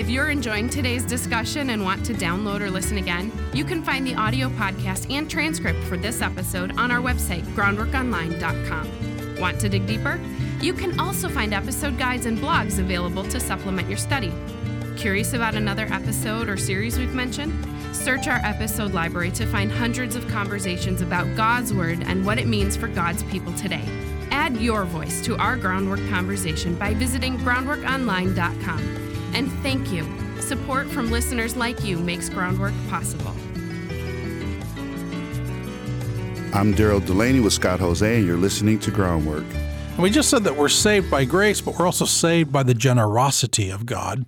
If 0.00 0.08
you're 0.08 0.30
enjoying 0.30 0.70
today's 0.70 1.04
discussion 1.04 1.68
and 1.68 1.84
want 1.84 2.06
to 2.06 2.14
download 2.14 2.62
or 2.62 2.70
listen 2.70 2.96
again, 2.96 3.30
you 3.52 3.66
can 3.66 3.84
find 3.84 4.06
the 4.06 4.14
audio 4.14 4.48
podcast 4.48 5.14
and 5.14 5.30
transcript 5.30 5.78
for 5.84 5.98
this 5.98 6.22
episode 6.22 6.74
on 6.78 6.90
our 6.90 7.02
website, 7.02 7.42
groundworkonline.com. 7.54 9.36
Want 9.38 9.60
to 9.60 9.68
dig 9.68 9.86
deeper? 9.86 10.18
You 10.62 10.72
can 10.72 10.98
also 10.98 11.28
find 11.28 11.52
episode 11.52 11.98
guides 11.98 12.24
and 12.24 12.38
blogs 12.38 12.78
available 12.78 13.24
to 13.24 13.38
supplement 13.38 13.90
your 13.90 13.98
study. 13.98 14.32
Curious 14.96 15.34
about 15.34 15.54
another 15.54 15.86
episode 15.90 16.48
or 16.48 16.56
series 16.56 16.98
we've 16.98 17.12
mentioned? 17.12 17.52
Search 17.94 18.26
our 18.26 18.40
episode 18.42 18.94
library 18.94 19.32
to 19.32 19.44
find 19.44 19.70
hundreds 19.70 20.16
of 20.16 20.26
conversations 20.28 21.02
about 21.02 21.26
God's 21.36 21.74
Word 21.74 22.02
and 22.06 22.24
what 22.24 22.38
it 22.38 22.46
means 22.46 22.74
for 22.74 22.88
God's 22.88 23.22
people 23.24 23.52
today. 23.52 23.84
Add 24.30 24.56
your 24.56 24.86
voice 24.86 25.22
to 25.26 25.36
our 25.36 25.58
groundwork 25.58 26.00
conversation 26.08 26.74
by 26.76 26.94
visiting 26.94 27.36
groundworkonline.com. 27.40 29.09
And 29.34 29.50
thank 29.62 29.92
you. 29.92 30.06
Support 30.40 30.88
from 30.88 31.10
listeners 31.10 31.56
like 31.56 31.84
you 31.84 31.98
makes 31.98 32.28
Groundwork 32.28 32.74
possible. 32.88 33.32
I'm 36.52 36.74
Daryl 36.74 37.04
Delaney 37.04 37.38
with 37.38 37.52
Scott 37.52 37.78
Hoezee, 37.78 38.16
and 38.16 38.26
you're 38.26 38.36
listening 38.36 38.80
to 38.80 38.90
Groundwork. 38.90 39.44
And 39.92 40.02
we 40.02 40.10
just 40.10 40.30
said 40.30 40.42
that 40.44 40.56
we're 40.56 40.68
saved 40.68 41.10
by 41.10 41.24
grace, 41.24 41.60
but 41.60 41.78
we're 41.78 41.86
also 41.86 42.06
saved 42.06 42.52
by 42.52 42.64
the 42.64 42.74
generosity 42.74 43.70
of 43.70 43.86
God. 43.86 44.24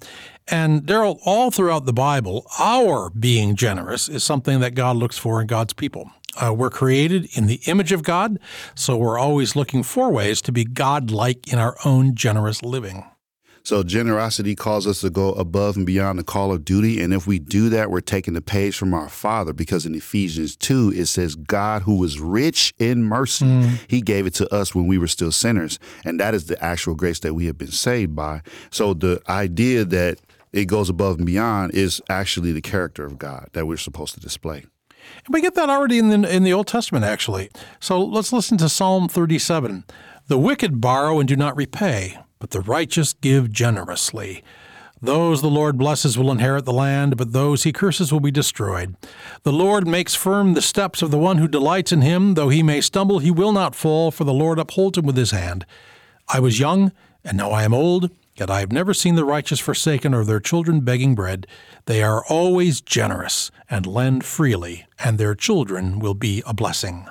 And 0.47 0.83
Daryl, 0.83 1.19
all 1.25 1.51
throughout 1.51 1.85
the 1.85 1.93
Bible, 1.93 2.47
our 2.59 3.11
being 3.11 3.57
generous 3.57 4.09
is 4.09 4.23
something 4.23 4.61
that 4.61 4.75
God 4.75 4.97
looks 4.97 5.19
for 5.19 5.41
in 5.41 5.47
God's 5.47 5.73
people. 5.73 6.11
Uh, 6.41 6.53
we're 6.55 6.71
created 6.71 7.29
in 7.37 7.47
the 7.47 7.61
image 7.67 7.91
of 7.91 8.03
God, 8.03 8.39
so 8.75 8.97
we're 8.97 9.19
always 9.19 9.57
looking 9.57 9.83
for 9.83 10.11
ways 10.11 10.41
to 10.43 10.53
be 10.53 10.65
God 10.65 11.11
like 11.11 11.53
in 11.53 11.59
our 11.59 11.77
own 11.85 12.15
generous 12.15 12.63
living. 12.63 13.05
So 13.64 13.83
generosity 13.83 14.54
calls 14.57 14.87
us 14.87 15.00
to 15.02 15.11
go 15.11 15.33
above 15.33 15.76
and 15.76 15.87
beyond 15.87 16.19
the 16.19 16.25
call 16.25 16.52
of 16.52 16.64
duty. 16.64 17.00
And 17.00 17.14
if 17.14 17.26
we 17.26 17.38
do 17.38 17.69
that, 17.69 17.90
we're 17.90 18.00
taking 18.00 18.35
the 18.35 18.40
page 18.40 18.76
from 18.76 18.92
our 18.92 19.09
Father 19.09 19.52
because 19.52 19.87
in 19.87 19.95
Ephesians 19.95 20.57
2, 20.57 20.92
it 20.95 21.07
says, 21.07 21.37
God 21.37 21.83
who 21.83 21.97
was 21.97 22.19
rich 22.19 22.75
in 22.78 23.04
mercy, 23.04 23.45
mm. 23.45 23.78
he 23.88 24.00
gave 24.00 24.26
it 24.26 24.35
to 24.35 24.52
us 24.52 24.75
when 24.75 24.87
we 24.87 24.99
were 24.99 25.07
still 25.07 25.31
sinners. 25.31 25.78
And 26.04 26.19
that 26.19 26.35
is 26.35 26.47
the 26.47 26.62
actual 26.62 26.95
grace 26.95 27.21
that 27.21 27.35
we 27.35 27.47
have 27.47 27.57
been 27.57 27.71
saved 27.71 28.16
by. 28.16 28.42
So 28.71 28.95
the 28.95 29.23
idea 29.28 29.85
that 29.85 30.19
it 30.52 30.66
goes 30.66 30.88
above 30.88 31.19
and 31.19 31.26
beyond 31.26 31.75
is 31.75 32.02
actually 32.11 32.52
the 32.52 32.61
character 32.61 33.04
of 33.04 33.19
God 33.19 33.49
that 33.52 33.66
we're 33.66 33.76
supposed 33.76 34.14
to 34.14 34.21
display. 34.21 34.64
And 35.25 35.35
we 35.35 35.40
get 35.40 35.54
that 35.54 35.71
already 35.71 35.99
in 35.99 36.09
the, 36.09 36.35
in 36.35 36.42
the 36.42 36.52
Old 36.52 36.66
Testament, 36.66 37.04
actually. 37.04 37.50
So 37.81 38.02
let's 38.02 38.33
listen 38.33 38.59
to 38.59 38.69
Psalm 38.69 39.09
37. 39.09 39.85
The 40.26 40.38
wicked 40.38 40.81
borrow 40.81 41.19
and 41.19 41.28
do 41.28 41.37
not 41.37 41.57
repay 41.57 42.16
but 42.43 42.51
the 42.51 42.61
righteous 42.61 43.13
give 43.13 43.53
generously. 43.53 44.43
Those 45.01 45.43
the 45.43 45.49
Lord 45.49 45.79
blesses 45.79 46.19
will 46.19 46.33
inherit 46.33 46.65
the 46.65 46.73
land, 46.73 47.17
but 47.17 47.33
those 47.33 47.63
he 47.63 47.73
curses 47.73 48.13
will 48.13 48.19
be 48.19 48.33
destroyed. 48.33 48.97
The 49.45 49.53
Lord 49.53 49.87
makes 49.87 50.17
firm 50.17 50.55
the 50.55 50.61
steps 50.61 51.03
of 51.03 51.13
the 51.13 51.21
one 51.21 51.39
who 51.39 51.47
delights 51.47 51.93
in 51.93 52.03
him. 52.03 52.35
Though 52.35 52.49
he 52.49 52.65
may 52.65 52.81
stumble, 52.81 53.21
he 53.21 53.31
will 53.31 53.53
not 53.53 53.77
fall, 53.77 54.11
for 54.11 54.25
the 54.25 54.35
Lord 54.35 54.59
upholds 54.59 54.99
him 54.99 55.07
with 55.07 55.17
his 55.17 55.31
hand. 55.31 55.65
I 56.27 56.41
was 56.41 56.59
young, 56.59 56.91
and 57.23 57.37
now 57.37 57.53
I 57.53 57.63
am 57.63 57.73
old, 57.73 58.11
yet 58.35 58.51
I 58.51 58.59
have 58.59 58.73
never 58.73 58.93
seen 58.93 59.15
the 59.15 59.25
righteous 59.25 59.61
forsaken 59.61 60.13
or 60.13 60.25
their 60.25 60.41
children 60.41 60.81
begging 60.81 61.15
bread. 61.15 61.47
They 61.85 62.03
are 62.03 62.25
always 62.27 62.81
generous 62.81 63.53
and 63.71 63.87
lend 63.87 64.25
freely, 64.25 64.87
and 64.99 65.17
their 65.17 65.37
children 65.37 66.01
will 66.01 66.15
be 66.15 66.43
a 66.45 66.53
blessing. 66.53 67.07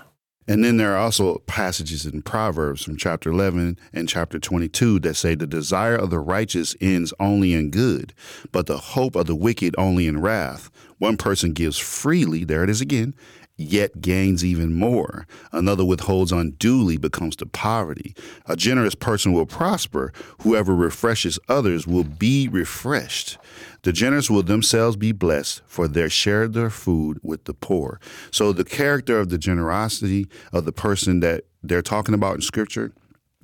And 0.47 0.63
then 0.63 0.77
there 0.77 0.93
are 0.93 0.97
also 0.97 1.39
passages 1.45 2.05
in 2.05 2.23
Proverbs 2.23 2.83
from 2.83 2.97
chapter 2.97 3.29
11 3.29 3.77
and 3.93 4.09
chapter 4.09 4.39
22 4.39 4.99
that 5.01 5.15
say 5.15 5.35
the 5.35 5.45
desire 5.45 5.95
of 5.95 6.09
the 6.09 6.19
righteous 6.19 6.75
ends 6.81 7.13
only 7.19 7.53
in 7.53 7.69
good, 7.69 8.13
but 8.51 8.65
the 8.65 8.77
hope 8.77 9.15
of 9.15 9.27
the 9.27 9.35
wicked 9.35 9.75
only 9.77 10.07
in 10.07 10.19
wrath. 10.19 10.71
One 10.97 11.17
person 11.17 11.53
gives 11.53 11.77
freely, 11.77 12.43
there 12.43 12.63
it 12.63 12.69
is 12.69 12.81
again, 12.81 13.13
yet 13.61 14.01
gains 14.01 14.43
even 14.43 14.73
more. 14.73 15.27
Another 15.51 15.85
withholds 15.85 16.31
unduly, 16.31 16.97
becomes 16.97 17.35
to 17.37 17.45
poverty. 17.45 18.15
A 18.47 18.55
generous 18.55 18.95
person 18.95 19.33
will 19.33 19.45
prosper. 19.45 20.11
Whoever 20.41 20.75
refreshes 20.75 21.39
others 21.47 21.87
will 21.87 22.03
be 22.03 22.47
refreshed. 22.47 23.37
The 23.83 23.93
generous 23.93 24.29
will 24.29 24.43
themselves 24.43 24.95
be 24.95 25.11
blessed, 25.11 25.61
for 25.65 25.87
they 25.87 26.09
share 26.09 26.47
their 26.47 26.69
food 26.69 27.19
with 27.23 27.45
the 27.45 27.53
poor. 27.53 27.99
So 28.31 28.53
the 28.53 28.63
character 28.63 29.19
of 29.19 29.29
the 29.29 29.37
generosity 29.37 30.27
of 30.53 30.65
the 30.65 30.71
person 30.71 31.19
that 31.21 31.45
they're 31.63 31.81
talking 31.81 32.15
about 32.15 32.35
in 32.35 32.41
scripture 32.41 32.91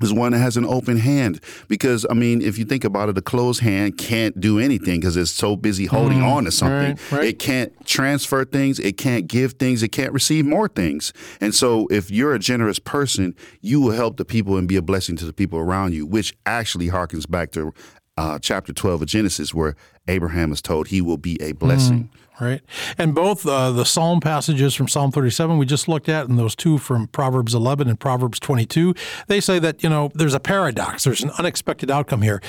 is 0.02 0.14
one 0.14 0.32
that 0.32 0.40
has 0.40 0.58
an 0.58 0.66
open 0.66 0.98
hand 0.98 1.40
because 1.68 2.06
I 2.10 2.14
mean, 2.14 2.42
if 2.42 2.58
you 2.58 2.66
think 2.66 2.84
about 2.84 3.10
it, 3.10 3.18
a 3.18 3.22
closed 3.22 3.62
hand 3.62 3.98
can't 3.98 4.40
do 4.40 4.60
anything 4.60 5.00
because 5.00 5.18
it's 5.18 5.32
so 5.32 5.56
busy 5.56 5.86
holding 5.86 6.20
mm, 6.20 6.32
on 6.32 6.44
to 6.46 6.52
something. 6.52 6.98
Right, 7.12 7.12
right. 7.12 7.26
It 7.26 7.40
can't 7.40 7.74
transfer 7.86 8.46
things, 8.46 8.80
it 8.80 8.98
can't 8.98 9.28
give 9.28 9.54
things, 9.54 9.84
it 9.84 9.90
can't 9.90 10.12
receive 10.12 10.46
more 10.46 10.68
things. 10.68 11.14
And 11.42 11.54
so, 11.54 11.88
if 11.88 12.12
you're 12.12 12.34
a 12.34 12.40
generous 12.40 12.80
person, 12.80 13.36
you 13.62 13.82
will 13.82 13.92
help 13.92 14.18
the 14.18 14.26
people 14.26 14.58
and 14.58 14.68
be 14.68 14.76
a 14.76 14.82
blessing 14.82 15.16
to 15.18 15.26
the 15.26 15.34
people 15.34 15.60
around 15.60 15.94
you, 15.94 16.06
which 16.06 16.36
actually 16.46 16.88
harkens 16.88 17.30
back 17.30 17.52
to 17.52 17.74
uh, 18.18 18.40
chapter 18.40 18.74
12 18.74 19.04
of 19.04 19.08
Genesis, 19.08 19.54
where 19.54 19.76
Abraham 20.08 20.52
is 20.52 20.62
told 20.62 20.88
he 20.88 21.02
will 21.02 21.18
be 21.18 21.42
a 21.42 21.52
blessing. 21.54 22.10
Mm 22.14 22.18
right? 22.40 22.62
And 22.98 23.16
both 23.16 23.46
uh, 23.46 23.72
the 23.72 23.86
Psalm 23.86 24.20
passages 24.20 24.76
from 24.76 24.88
Psalm 24.88 25.12
37 25.12 25.58
we 25.58 25.66
just 25.66 25.88
looked 25.88 26.10
at, 26.10 26.28
and 26.28 26.38
those 26.38 26.56
two 26.56 26.78
from 26.78 27.08
Proverbs 27.08 27.54
11 27.54 27.88
and 27.88 28.00
Proverbs 28.00 28.40
22, 28.40 28.94
they 29.28 29.40
say 29.40 29.60
that, 29.60 29.84
you 29.84 29.90
know, 29.90 30.12
there's 30.14 30.34
a 30.34 30.40
paradox, 30.40 31.04
there's 31.04 31.24
an 31.24 31.32
unexpected 31.38 31.90
outcome 31.90 32.22
here. 32.22 32.42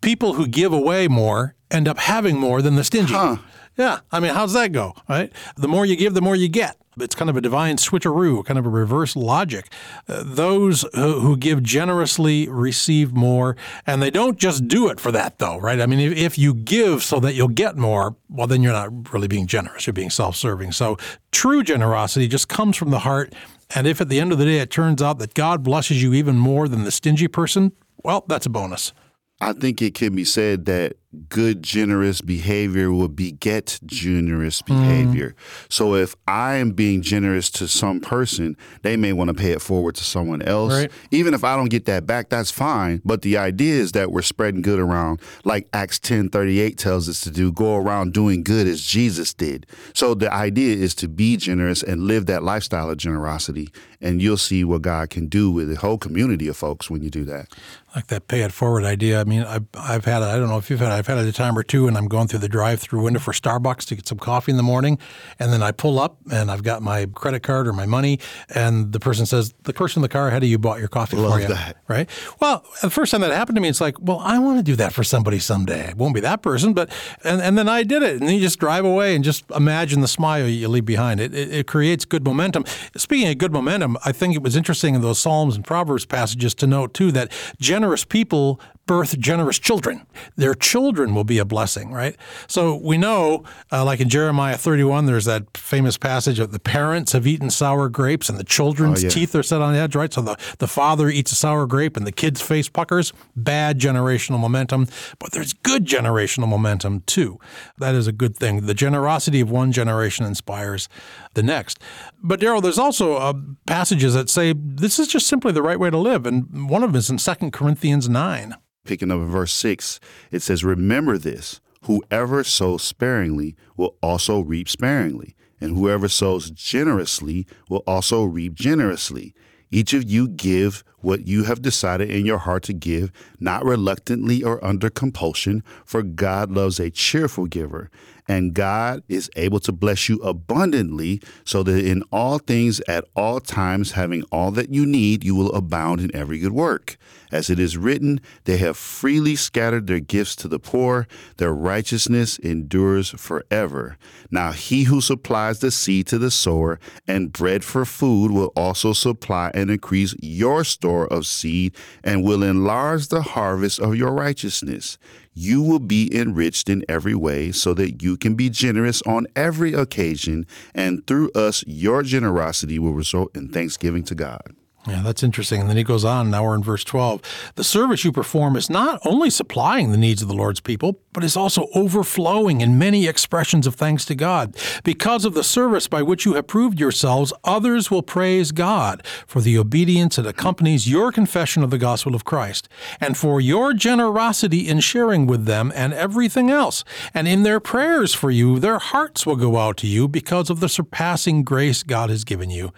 People 0.00 0.34
who 0.34 0.46
give 0.46 0.72
away 0.72 1.08
more 1.08 1.54
end 1.70 1.88
up 1.88 1.98
having 1.98 2.38
more 2.38 2.62
than 2.62 2.76
the 2.76 2.84
stingy. 2.84 3.14
Huh. 3.14 3.36
Yeah, 3.76 4.00
I 4.12 4.20
mean, 4.20 4.34
how's 4.34 4.52
that 4.52 4.72
go, 4.72 4.94
right? 5.08 5.32
The 5.56 5.68
more 5.68 5.84
you 5.84 5.96
give, 5.96 6.14
the 6.14 6.20
more 6.20 6.36
you 6.36 6.48
get. 6.48 6.76
It's 7.00 7.16
kind 7.16 7.28
of 7.28 7.36
a 7.36 7.40
divine 7.40 7.76
switcheroo, 7.76 8.44
kind 8.44 8.58
of 8.58 8.66
a 8.66 8.68
reverse 8.68 9.16
logic. 9.16 9.72
Uh, 10.08 10.22
those 10.24 10.84
who, 10.94 11.20
who, 11.20 11.36
give 11.36 11.60
generously 11.62 12.48
receive 12.48 13.12
more, 13.12 13.56
and 13.84 14.00
they 14.00 14.10
don't 14.10 14.38
just 14.38 14.68
do 14.68 14.88
it 14.88 15.00
for 15.00 15.10
that, 15.10 15.38
though, 15.40 15.58
right? 15.58 15.80
I 15.80 15.86
mean, 15.86 15.98
if, 15.98 16.16
if 16.16 16.38
you 16.38 16.54
give 16.54 17.02
so 17.02 17.18
that 17.18 17.34
you'll 17.34 17.48
get 17.48 17.76
more, 17.76 18.14
well, 18.28 18.46
then 18.46 18.62
you're 18.62 18.72
not 18.72 19.12
really 19.12 19.26
being 19.26 19.48
generous. 19.48 19.86
You're 19.86 19.94
being 19.94 20.10
self 20.10 20.36
serving. 20.36 20.70
So 20.70 20.96
true 21.32 21.64
generosity 21.64 22.28
just 22.28 22.48
comes 22.48 22.76
from 22.76 22.90
the 22.90 23.00
heart. 23.00 23.34
And 23.74 23.88
if 23.88 24.00
at 24.00 24.08
the 24.08 24.20
end 24.20 24.30
of 24.30 24.38
the 24.38 24.44
day 24.44 24.58
it 24.58 24.70
turns 24.70 25.02
out 25.02 25.18
that 25.18 25.34
God 25.34 25.64
blesses 25.64 26.00
you 26.00 26.14
even 26.14 26.36
more 26.36 26.68
than 26.68 26.84
the 26.84 26.92
stingy 26.92 27.26
person, 27.26 27.72
well, 28.04 28.24
that's 28.28 28.46
a 28.46 28.50
bonus. 28.50 28.92
I 29.40 29.52
think 29.52 29.82
it 29.82 29.94
can 29.94 30.14
be 30.14 30.24
said 30.24 30.66
that 30.66 30.96
good, 31.14 31.62
generous 31.62 32.20
behavior 32.20 32.92
will 32.92 33.08
beget 33.08 33.78
generous 33.84 34.62
mm. 34.62 34.66
behavior. 34.66 35.30
Mm. 35.30 35.72
So 35.72 35.94
if 35.94 36.14
I 36.26 36.54
am 36.54 36.72
being 36.72 37.02
generous 37.02 37.50
to 37.52 37.68
some 37.68 38.00
person, 38.00 38.56
they 38.82 38.96
may 38.96 39.12
want 39.12 39.28
to 39.28 39.34
pay 39.34 39.52
it 39.52 39.62
forward 39.62 39.94
to 39.96 40.04
someone 40.04 40.42
else. 40.42 40.72
Right. 40.72 40.92
Even 41.10 41.34
if 41.34 41.44
I 41.44 41.56
don't 41.56 41.70
get 41.70 41.84
that 41.86 42.06
back, 42.06 42.28
that's 42.28 42.50
fine. 42.50 43.00
But 43.04 43.22
the 43.22 43.36
idea 43.36 43.74
is 43.74 43.92
that 43.92 44.10
we're 44.10 44.22
spreading 44.22 44.62
good 44.62 44.78
around, 44.78 45.20
like 45.44 45.68
Acts 45.72 45.98
ten 45.98 46.28
thirty 46.28 46.60
eight 46.60 46.78
tells 46.78 47.08
us 47.08 47.20
to 47.22 47.30
do, 47.30 47.52
go 47.52 47.76
around 47.76 48.12
doing 48.12 48.42
good 48.42 48.66
as 48.66 48.82
Jesus 48.82 49.32
did. 49.32 49.66
So 49.94 50.14
the 50.14 50.32
idea 50.32 50.76
is 50.76 50.94
to 50.96 51.08
be 51.08 51.36
generous 51.36 51.82
and 51.82 52.02
live 52.02 52.26
that 52.26 52.42
lifestyle 52.42 52.90
of 52.90 52.96
generosity. 52.96 53.70
And 54.00 54.20
you'll 54.20 54.36
see 54.36 54.64
what 54.64 54.82
God 54.82 55.08
can 55.08 55.28
do 55.28 55.50
with 55.50 55.68
the 55.68 55.76
whole 55.76 55.96
community 55.96 56.46
of 56.48 56.58
folks 56.58 56.90
when 56.90 57.02
you 57.02 57.08
do 57.08 57.24
that. 57.24 57.48
Like 57.96 58.08
that 58.08 58.28
pay 58.28 58.42
it 58.42 58.52
forward 58.52 58.84
idea. 58.84 59.20
I 59.20 59.24
mean, 59.24 59.44
I've, 59.44 59.64
I've 59.74 60.04
had 60.04 60.20
it. 60.20 60.26
I 60.26 60.36
don't 60.36 60.48
know 60.48 60.58
if 60.58 60.68
you've 60.68 60.80
had 60.80 60.88
it. 60.88 61.03
I've 61.04 61.18
had 61.18 61.26
it 61.26 61.28
a 61.28 61.32
time 61.34 61.58
or 61.58 61.62
two, 61.62 61.86
and 61.86 61.98
I'm 61.98 62.08
going 62.08 62.28
through 62.28 62.38
the 62.38 62.48
drive-through 62.48 63.02
window 63.02 63.20
for 63.20 63.32
Starbucks 63.32 63.84
to 63.88 63.94
get 63.94 64.08
some 64.08 64.16
coffee 64.16 64.52
in 64.52 64.56
the 64.56 64.62
morning, 64.62 64.98
and 65.38 65.52
then 65.52 65.62
I 65.62 65.70
pull 65.70 65.98
up 65.98 66.16
and 66.32 66.50
I've 66.50 66.62
got 66.62 66.80
my 66.80 67.04
credit 67.04 67.42
card 67.42 67.68
or 67.68 67.74
my 67.74 67.84
money, 67.84 68.20
and 68.48 68.90
the 68.90 68.98
person 68.98 69.26
says, 69.26 69.52
"The 69.64 69.74
person 69.74 70.00
in 70.00 70.02
the 70.02 70.08
car 70.08 70.28
ahead 70.28 70.42
of 70.42 70.48
you 70.48 70.56
bought 70.56 70.78
your 70.78 70.88
coffee 70.88 71.18
Love 71.18 71.34
for 71.34 71.40
you." 71.40 71.48
That. 71.48 71.76
Right? 71.88 72.08
Well, 72.40 72.64
the 72.80 72.88
first 72.88 73.12
time 73.12 73.20
that 73.20 73.32
happened 73.32 73.56
to 73.56 73.60
me, 73.60 73.68
it's 73.68 73.82
like, 73.82 73.96
well, 74.00 74.18
I 74.20 74.38
want 74.38 74.56
to 74.56 74.62
do 74.62 74.76
that 74.76 74.94
for 74.94 75.04
somebody 75.04 75.38
someday. 75.38 75.90
It 75.90 75.98
won't 75.98 76.14
be 76.14 76.20
that 76.20 76.40
person, 76.40 76.72
but 76.72 76.90
and 77.22 77.42
and 77.42 77.58
then 77.58 77.68
I 77.68 77.82
did 77.82 78.02
it, 78.02 78.12
and 78.12 78.22
then 78.26 78.34
you 78.34 78.40
just 78.40 78.58
drive 78.58 78.86
away 78.86 79.14
and 79.14 79.22
just 79.22 79.44
imagine 79.50 80.00
the 80.00 80.08
smile 80.08 80.48
you 80.48 80.68
leave 80.68 80.86
behind. 80.86 81.20
It 81.20 81.34
it, 81.34 81.52
it 81.52 81.66
creates 81.66 82.06
good 82.06 82.24
momentum. 82.24 82.64
Speaking 82.96 83.28
of 83.28 83.36
good 83.36 83.52
momentum, 83.52 83.98
I 84.06 84.12
think 84.12 84.34
it 84.34 84.42
was 84.42 84.56
interesting 84.56 84.94
in 84.94 85.02
those 85.02 85.18
Psalms 85.18 85.54
and 85.54 85.66
Proverbs 85.66 86.06
passages 86.06 86.54
to 86.54 86.66
note 86.66 86.94
too 86.94 87.12
that 87.12 87.30
generous 87.60 88.06
people 88.06 88.58
birth 88.86 89.18
generous 89.18 89.58
children. 89.58 90.06
Their 90.36 90.54
children 90.54 91.14
will 91.14 91.24
be 91.24 91.38
a 91.38 91.44
blessing, 91.44 91.92
right? 91.92 92.16
So 92.46 92.76
we 92.76 92.98
know, 92.98 93.44
uh, 93.72 93.84
like 93.84 94.00
in 94.00 94.08
Jeremiah 94.08 94.56
31, 94.56 95.06
there's 95.06 95.24
that 95.24 95.56
famous 95.56 95.96
passage 95.96 96.38
of 96.38 96.52
the 96.52 96.58
parents 96.58 97.12
have 97.12 97.26
eaten 97.26 97.50
sour 97.50 97.88
grapes 97.88 98.28
and 98.28 98.38
the 98.38 98.44
children's 98.44 99.02
oh, 99.02 99.06
yeah. 99.06 99.10
teeth 99.10 99.34
are 99.34 99.42
set 99.42 99.62
on 99.62 99.74
edge, 99.74 99.96
right? 99.96 100.12
So 100.12 100.20
the, 100.20 100.36
the 100.58 100.68
father 100.68 101.08
eats 101.08 101.32
a 101.32 101.36
sour 101.36 101.66
grape 101.66 101.96
and 101.96 102.06
the 102.06 102.12
kid's 102.12 102.40
face 102.40 102.68
puckers. 102.68 103.12
Bad 103.36 103.78
generational 103.78 104.38
momentum, 104.38 104.88
but 105.18 105.32
there's 105.32 105.52
good 105.52 105.86
generational 105.86 106.48
momentum 106.48 107.02
too. 107.06 107.38
That 107.78 107.94
is 107.94 108.06
a 108.06 108.12
good 108.12 108.36
thing. 108.36 108.66
The 108.66 108.74
generosity 108.74 109.40
of 109.40 109.50
one 109.50 109.72
generation 109.72 110.26
inspires 110.26 110.88
the 111.34 111.42
next. 111.42 111.78
But 112.22 112.40
Daryl, 112.40 112.62
there's 112.62 112.78
also 112.78 113.14
uh, 113.14 113.34
passages 113.66 114.14
that 114.14 114.30
say 114.30 114.54
this 114.56 114.98
is 114.98 115.08
just 115.08 115.26
simply 115.26 115.52
the 115.52 115.62
right 115.62 115.78
way 115.78 115.90
to 115.90 115.98
live. 115.98 116.26
And 116.26 116.68
one 116.68 116.82
of 116.82 116.92
them 116.92 116.98
is 116.98 117.10
in 117.10 117.18
2 117.18 117.50
Corinthians 117.50 118.08
9 118.08 118.54
picking 118.84 119.10
up 119.10 119.18
in 119.18 119.28
verse 119.28 119.52
6, 119.52 119.98
it 120.30 120.42
says, 120.42 120.64
Remember 120.64 121.18
this 121.18 121.60
whoever 121.82 122.44
sows 122.44 122.82
sparingly 122.82 123.56
will 123.76 123.96
also 124.02 124.40
reap 124.40 124.68
sparingly, 124.68 125.34
and 125.60 125.76
whoever 125.76 126.08
sows 126.08 126.50
generously 126.50 127.46
will 127.68 127.82
also 127.86 128.24
reap 128.24 128.54
generously. 128.54 129.34
Each 129.70 129.92
of 129.92 130.08
you 130.08 130.28
give 130.28 130.84
what 130.98 131.26
you 131.26 131.44
have 131.44 131.60
decided 131.60 132.10
in 132.10 132.24
your 132.24 132.38
heart 132.38 132.62
to 132.64 132.72
give, 132.72 133.10
not 133.40 133.64
reluctantly 133.64 134.42
or 134.42 134.64
under 134.64 134.88
compulsion, 134.88 135.64
for 135.84 136.02
God 136.02 136.50
loves 136.50 136.78
a 136.78 136.90
cheerful 136.90 137.46
giver. 137.46 137.90
And 138.26 138.54
God 138.54 139.02
is 139.08 139.30
able 139.36 139.60
to 139.60 139.72
bless 139.72 140.08
you 140.08 140.18
abundantly, 140.20 141.20
so 141.44 141.62
that 141.62 141.84
in 141.84 142.02
all 142.10 142.38
things, 142.38 142.80
at 142.88 143.04
all 143.14 143.40
times, 143.40 143.92
having 143.92 144.22
all 144.32 144.50
that 144.52 144.70
you 144.70 144.86
need, 144.86 145.24
you 145.24 145.34
will 145.34 145.52
abound 145.54 146.00
in 146.00 146.14
every 146.14 146.38
good 146.38 146.52
work. 146.52 146.96
As 147.34 147.50
it 147.50 147.58
is 147.58 147.76
written, 147.76 148.20
they 148.44 148.58
have 148.58 148.76
freely 148.76 149.34
scattered 149.34 149.88
their 149.88 149.98
gifts 149.98 150.36
to 150.36 150.46
the 150.46 150.60
poor, 150.60 151.08
their 151.38 151.52
righteousness 151.52 152.38
endures 152.38 153.10
forever. 153.10 153.98
Now 154.30 154.52
he 154.52 154.84
who 154.84 155.00
supplies 155.00 155.58
the 155.58 155.72
seed 155.72 156.06
to 156.08 156.18
the 156.18 156.30
sower 156.30 156.78
and 157.08 157.32
bread 157.32 157.64
for 157.64 157.84
food 157.84 158.30
will 158.30 158.52
also 158.54 158.92
supply 158.92 159.50
and 159.52 159.68
increase 159.68 160.14
your 160.22 160.62
store 160.62 161.12
of 161.12 161.26
seed 161.26 161.74
and 162.04 162.22
will 162.22 162.44
enlarge 162.44 163.08
the 163.08 163.22
harvest 163.22 163.80
of 163.80 163.96
your 163.96 164.12
righteousness 164.12 164.96
you 165.34 165.60
will 165.60 165.80
be 165.80 166.14
enriched 166.16 166.68
in 166.68 166.84
every 166.88 167.14
way 167.14 167.52
so 167.52 167.74
that 167.74 168.02
you 168.02 168.16
can 168.16 168.34
be 168.34 168.48
generous 168.48 169.02
on 169.02 169.26
every 169.36 169.74
occasion, 169.74 170.46
and 170.74 171.06
through 171.06 171.30
us, 171.32 171.64
your 171.66 172.02
generosity 172.02 172.78
will 172.78 172.94
result 172.94 173.36
in 173.36 173.48
thanksgiving 173.48 174.04
to 174.04 174.14
God. 174.14 174.54
Yeah, 174.86 175.00
that's 175.00 175.22
interesting. 175.22 175.62
And 175.62 175.70
then 175.70 175.78
he 175.78 175.82
goes 175.82 176.04
on, 176.04 176.30
now 176.30 176.44
we're 176.44 176.54
in 176.54 176.62
verse 176.62 176.84
12. 176.84 177.22
The 177.54 177.64
service 177.64 178.04
you 178.04 178.12
perform 178.12 178.54
is 178.54 178.68
not 178.68 179.00
only 179.06 179.30
supplying 179.30 179.90
the 179.90 179.96
needs 179.96 180.20
of 180.20 180.28
the 180.28 180.34
Lord's 180.34 180.60
people, 180.60 181.00
but 181.14 181.24
is 181.24 181.38
also 181.38 181.68
overflowing 181.74 182.60
in 182.60 182.78
many 182.78 183.06
expressions 183.06 183.66
of 183.66 183.76
thanks 183.76 184.04
to 184.04 184.14
God. 184.14 184.54
Because 184.82 185.24
of 185.24 185.32
the 185.32 185.44
service 185.44 185.88
by 185.88 186.02
which 186.02 186.26
you 186.26 186.34
have 186.34 186.46
proved 186.46 186.78
yourselves, 186.78 187.32
others 187.44 187.90
will 187.90 188.02
praise 188.02 188.52
God 188.52 189.06
for 189.26 189.40
the 189.40 189.56
obedience 189.56 190.16
that 190.16 190.26
accompanies 190.26 190.90
your 190.90 191.10
confession 191.10 191.62
of 191.62 191.70
the 191.70 191.78
gospel 191.78 192.14
of 192.14 192.26
Christ, 192.26 192.68
and 193.00 193.16
for 193.16 193.40
your 193.40 193.72
generosity 193.72 194.68
in 194.68 194.80
sharing 194.80 195.26
with 195.26 195.46
them 195.46 195.72
and 195.74 195.94
everything 195.94 196.50
else. 196.50 196.84
And 197.14 197.26
in 197.26 197.42
their 197.42 197.60
prayers 197.60 198.12
for 198.12 198.30
you, 198.30 198.58
their 198.58 198.78
hearts 198.78 199.24
will 199.24 199.36
go 199.36 199.56
out 199.56 199.78
to 199.78 199.86
you 199.86 200.08
because 200.08 200.50
of 200.50 200.60
the 200.60 200.68
surpassing 200.68 201.42
grace 201.42 201.82
God 201.82 202.10
has 202.10 202.24
given 202.24 202.50
you. 202.50 202.72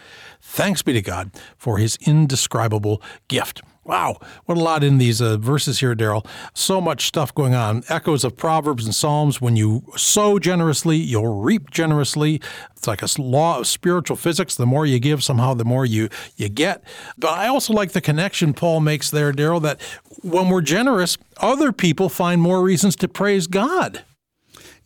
Thanks 0.56 0.80
be 0.80 0.94
to 0.94 1.02
God 1.02 1.32
for 1.58 1.76
his 1.76 1.98
indescribable 2.06 3.02
gift. 3.28 3.60
Wow, 3.84 4.16
what 4.46 4.56
a 4.56 4.62
lot 4.62 4.82
in 4.82 4.96
these 4.96 5.20
uh, 5.20 5.36
verses 5.36 5.80
here, 5.80 5.94
Daryl. 5.94 6.26
So 6.54 6.80
much 6.80 7.06
stuff 7.06 7.34
going 7.34 7.54
on. 7.54 7.84
Echoes 7.90 8.25
of 8.25 8.38
Proverbs 8.38 8.86
and 8.86 8.94
Psalms. 8.94 9.38
When 9.38 9.56
you 9.56 9.84
sow 9.98 10.38
generously, 10.38 10.96
you'll 10.96 11.42
reap 11.42 11.70
generously. 11.70 12.40
It's 12.75 12.86
like 12.86 13.02
a 13.02 13.08
law 13.18 13.58
of 13.58 13.66
spiritual 13.66 14.16
physics. 14.16 14.54
The 14.54 14.64
more 14.64 14.86
you 14.86 14.98
give, 14.98 15.22
somehow 15.22 15.52
the 15.52 15.66
more 15.66 15.84
you, 15.84 16.08
you 16.36 16.48
get. 16.48 16.82
But 17.18 17.32
I 17.32 17.48
also 17.48 17.75
like 17.75 17.92
the 17.92 18.00
connection 18.00 18.54
Paul 18.54 18.80
makes 18.80 19.10
there, 19.10 19.34
Daryl, 19.34 19.60
that 19.60 19.78
when 20.22 20.48
we're 20.48 20.62
generous, 20.62 21.18
other 21.36 21.70
people 21.70 22.08
find 22.08 22.40
more 22.40 22.62
reasons 22.62 22.96
to 22.96 23.08
praise 23.08 23.46
God. 23.46 24.04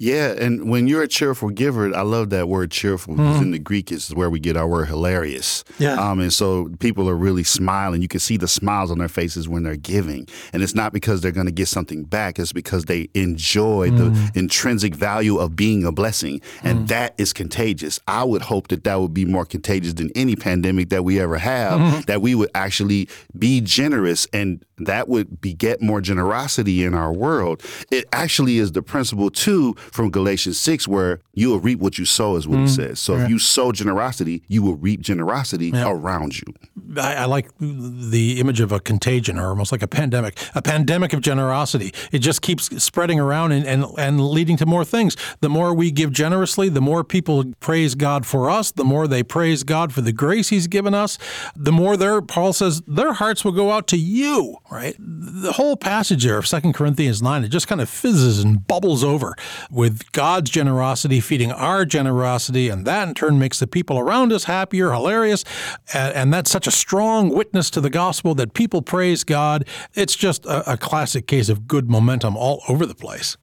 Yeah, 0.01 0.33
and 0.33 0.71
when 0.71 0.87
you're 0.87 1.03
a 1.03 1.09
cheerful 1.09 1.51
giver, 1.51 1.95
I 1.95 2.01
love 2.01 2.31
that 2.31 2.49
word 2.49 2.71
cheerful 2.71 3.17
because 3.17 3.35
mm-hmm. 3.35 3.43
in 3.43 3.51
the 3.51 3.59
Greek 3.59 3.93
is 3.93 4.09
where 4.15 4.31
we 4.31 4.41
get 4.41 4.57
our 4.57 4.67
word 4.67 4.87
hilarious. 4.87 5.63
Yeah. 5.79 5.93
Um, 5.93 6.21
and 6.21 6.33
so 6.33 6.71
people 6.79 7.07
are 7.11 7.15
really 7.15 7.45
smiling. 7.45 8.01
You 8.01 8.09
can 8.09 8.19
see 8.19 8.39
the 8.39 8.49
smiles 8.49 8.91
on 8.91 8.97
their 8.97 9.09
faces 9.09 9.47
when 9.47 9.63
they're 9.63 9.77
giving. 9.77 10.27
And 10.55 10.63
it's 10.63 10.75
not 10.75 10.95
because 10.95 11.21
they're 11.21 11.33
going 11.33 11.49
to 11.49 11.53
get 11.53 11.69
something 11.69 12.05
back, 12.05 12.39
it's 12.39 12.51
because 12.51 12.87
they 12.87 13.11
enjoy 13.13 13.91
mm. 13.91 14.33
the 14.33 14.39
intrinsic 14.39 14.95
value 14.95 15.37
of 15.37 15.55
being 15.55 15.85
a 15.85 15.93
blessing. 15.93 16.41
And 16.63 16.81
mm. 16.81 16.89
that 16.89 17.15
is 17.19 17.35
contagious. 17.35 18.01
I 18.09 18.25
would 18.25 18.41
hope 18.41 18.69
that 18.69 18.85
that 18.85 19.01
would 19.03 19.13
be 19.13 19.27
more 19.27 19.45
contagious 19.45 19.93
than 19.93 20.11
any 20.15 20.35
pandemic 20.35 20.89
that 20.89 21.05
we 21.05 21.21
ever 21.21 21.37
have, 21.37 21.79
mm-hmm. 21.79 22.01
that 22.07 22.23
we 22.23 22.35
would 22.35 22.51
actually 22.55 23.07
be 23.39 23.61
generous 23.61 24.27
and 24.33 24.65
that 24.87 25.09
would 25.09 25.41
beget 25.41 25.81
more 25.81 26.01
generosity 26.01 26.85
in 26.85 26.95
our 26.95 27.13
world. 27.13 27.63
It 27.91 28.07
actually 28.13 28.59
is 28.59 28.73
the 28.73 28.83
principle, 28.83 29.31
too, 29.31 29.75
from 29.93 30.11
Galatians 30.11 30.59
6, 30.59 30.89
where 30.89 31.21
you 31.35 31.51
will 31.51 31.61
reap 31.61 31.79
what 31.79 31.99
you 31.99 32.05
sow, 32.05 32.37
is 32.37 32.47
what 32.47 32.59
mm, 32.59 32.63
he 32.63 32.69
says. 32.69 33.01
So 33.01 33.17
yeah. 33.17 33.25
if 33.25 33.31
you 33.31 33.39
sow 33.39 33.73
generosity, 33.73 34.43
you 34.49 34.63
will 34.63 34.77
reap 34.77 35.01
generosity 35.01 35.71
yeah. 35.71 35.91
around 35.91 36.39
you. 36.39 36.55
I, 36.97 37.15
I, 37.15 37.25
like 37.27 37.51
the 37.59 38.41
image 38.41 38.61
of 38.61 38.73
a 38.73 38.81
contagion 38.81 39.39
or 39.39 39.49
almost 39.49 39.73
like 39.73 39.83
a 39.83 39.89
pandemic, 39.89 40.39
a 40.55 40.63
pandemic 40.63 41.13
of 41.13 41.21
generosity. 41.21 41.93
It 42.13 42.19
just 42.21 42.43
keeps 42.43 42.83
spreading 42.83 43.21
around 43.21 43.53
and, 43.53 43.67
and, 43.67 43.85
and 43.99 44.21
leading 44.21 44.57
to 44.59 44.67
more 44.67 44.85
things. 44.85 45.17
The 45.41 45.49
more 45.49 45.75
we 45.75 45.91
give 45.91 46.13
generously, 46.13 46.69
the 46.69 46.81
more 46.81 47.05
people 47.05 47.45
praise 47.61 47.95
God 47.95 48.27
for 48.27 48.51
us, 48.51 48.71
the 48.71 48.85
more 48.85 49.07
they 49.07 49.23
praise 49.23 49.63
God 49.63 49.93
for 49.93 50.01
the 50.01 50.13
grace 50.13 50.49
he's 50.49 50.67
given 50.67 50.95
us, 50.95 51.19
the 51.55 51.73
more 51.73 51.97
their, 51.97 52.23
Paul 52.23 52.53
says, 52.53 52.83
their 52.87 53.13
hearts 53.13 53.45
will 53.45 53.53
go 53.53 53.71
out 53.71 53.87
to 53.89 53.97
you 53.97 54.59
right? 54.71 54.95
The 54.99 55.53
whole 55.53 55.77
passage 55.77 56.25
there 56.25 56.39
of 56.39 56.47
2 56.47 56.73
Corinthians 56.73 57.21
9, 57.21 57.45
it 57.45 57.49
just 57.49 57.67
kind 57.67 57.81
of 57.81 57.89
fizzes 57.89 58.43
and 58.43 58.67
bubbles 58.67 59.03
over 59.03 59.35
with 59.71 60.11
God's 60.13 60.51
generosity 60.51 61.21
feeding 61.21 61.51
our 61.51 61.85
generosity, 61.85 62.69
and 62.69 62.87
that 62.87 63.09
in 63.09 63.15
turn 63.15 63.39
makes 63.39 63.59
the 63.59 63.67
people 63.67 63.99
around 63.99 64.33
us 64.33 64.45
happier, 64.45 64.93
hilarious, 64.93 65.45
and, 65.93 66.31
that's 66.31 66.51
such 66.51 66.69
a 66.69 66.71
strong 66.81 67.29
witness 67.29 67.71
to 67.71 67.81
the 67.81 67.91
gospel 67.91 68.35
that 68.37 68.55
people 68.55 68.83
praise 68.83 69.23
God. 69.23 69.67
It's 69.95 70.17
just 70.17 70.47
a, 70.47 70.73
a 70.73 70.77
classic 70.77 71.27
case 71.27 71.49
of 71.49 71.69
good 71.69 71.91
momentum 71.91 72.37
all 72.37 72.63
over 72.69 72.87
the 72.87 72.95
place. 72.95 73.37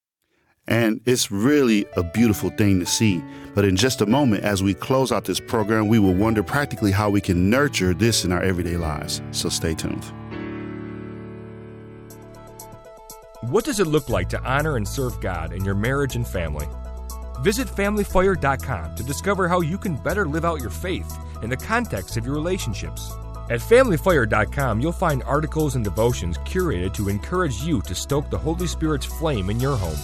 And 0.67 0.99
it's 1.05 1.31
really 1.31 1.85
a 1.95 2.03
beautiful 2.03 2.49
thing 2.49 2.79
to 2.81 2.85
see. 2.85 3.23
But 3.55 3.63
in 3.63 3.77
just 3.77 4.01
a 4.01 4.05
moment, 4.05 4.43
as 4.43 4.61
we 4.61 4.73
close 4.73 5.11
out 5.11 5.23
this 5.23 5.39
program, 5.39 5.87
we 5.87 5.97
will 5.97 6.13
wonder 6.13 6.43
practically 6.43 6.91
how 6.91 7.09
we 7.09 7.21
can 7.21 7.49
nurture 7.49 7.93
this 7.93 8.25
in 8.25 8.31
our 8.33 8.43
everyday 8.43 8.75
lives. 8.75 9.21
So 9.31 9.47
stay 9.47 9.73
tuned. 9.73 10.03
What 13.41 13.63
does 13.63 13.79
it 13.79 13.87
look 13.87 14.09
like 14.09 14.27
to 14.29 14.41
honor 14.43 14.75
and 14.75 14.85
serve 14.85 15.21
God 15.21 15.53
in 15.53 15.63
your 15.63 15.75
marriage 15.75 16.15
and 16.15 16.27
family? 16.27 16.67
Visit 17.41 17.67
FamilyFire.com 17.67 18.95
to 18.95 19.03
discover 19.03 19.47
how 19.47 19.61
you 19.61 19.77
can 19.77 19.95
better 19.95 20.25
live 20.25 20.43
out 20.43 20.59
your 20.59 20.71
faith 20.71 21.17
in 21.43 21.49
the 21.49 21.55
context 21.55 22.17
of 22.17 22.25
your 22.25 22.35
relationships. 22.35 23.13
At 23.49 23.61
FamilyFire.com, 23.61 24.81
you'll 24.81 24.91
find 24.91 25.23
articles 25.23 25.75
and 25.75 25.83
devotions 25.83 26.37
curated 26.39 26.93
to 26.95 27.07
encourage 27.07 27.63
you 27.63 27.81
to 27.83 27.95
stoke 27.95 28.29
the 28.29 28.37
Holy 28.37 28.67
Spirit's 28.67 29.05
flame 29.05 29.49
in 29.49 29.57
your 29.57 29.77
home. 29.77 29.97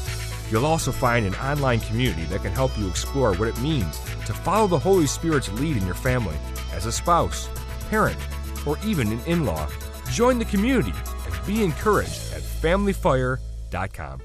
You'll 0.49 0.65
also 0.65 0.93
find 0.93 1.25
an 1.25 1.35
online 1.35 1.81
community 1.81 2.23
that 2.25 2.41
can 2.41 2.53
help 2.53 2.77
you 2.77 2.87
explore 2.87 3.33
what 3.35 3.49
it 3.49 3.59
means 3.59 3.99
to 3.99 4.33
follow 4.33 4.67
the 4.67 4.79
Holy 4.79 5.07
Spirit's 5.07 5.51
lead 5.53 5.75
in 5.75 5.85
your 5.85 5.95
family 5.95 6.37
as 6.73 6.85
a 6.85 6.91
spouse, 6.91 7.49
parent, 7.89 8.17
or 8.65 8.77
even 8.85 9.11
an 9.11 9.19
in 9.25 9.45
law. 9.45 9.67
Join 10.09 10.39
the 10.39 10.45
community 10.45 10.93
and 11.25 11.45
be 11.45 11.63
encouraged 11.63 12.33
at 12.33 12.41
familyfire.com. 12.41 14.21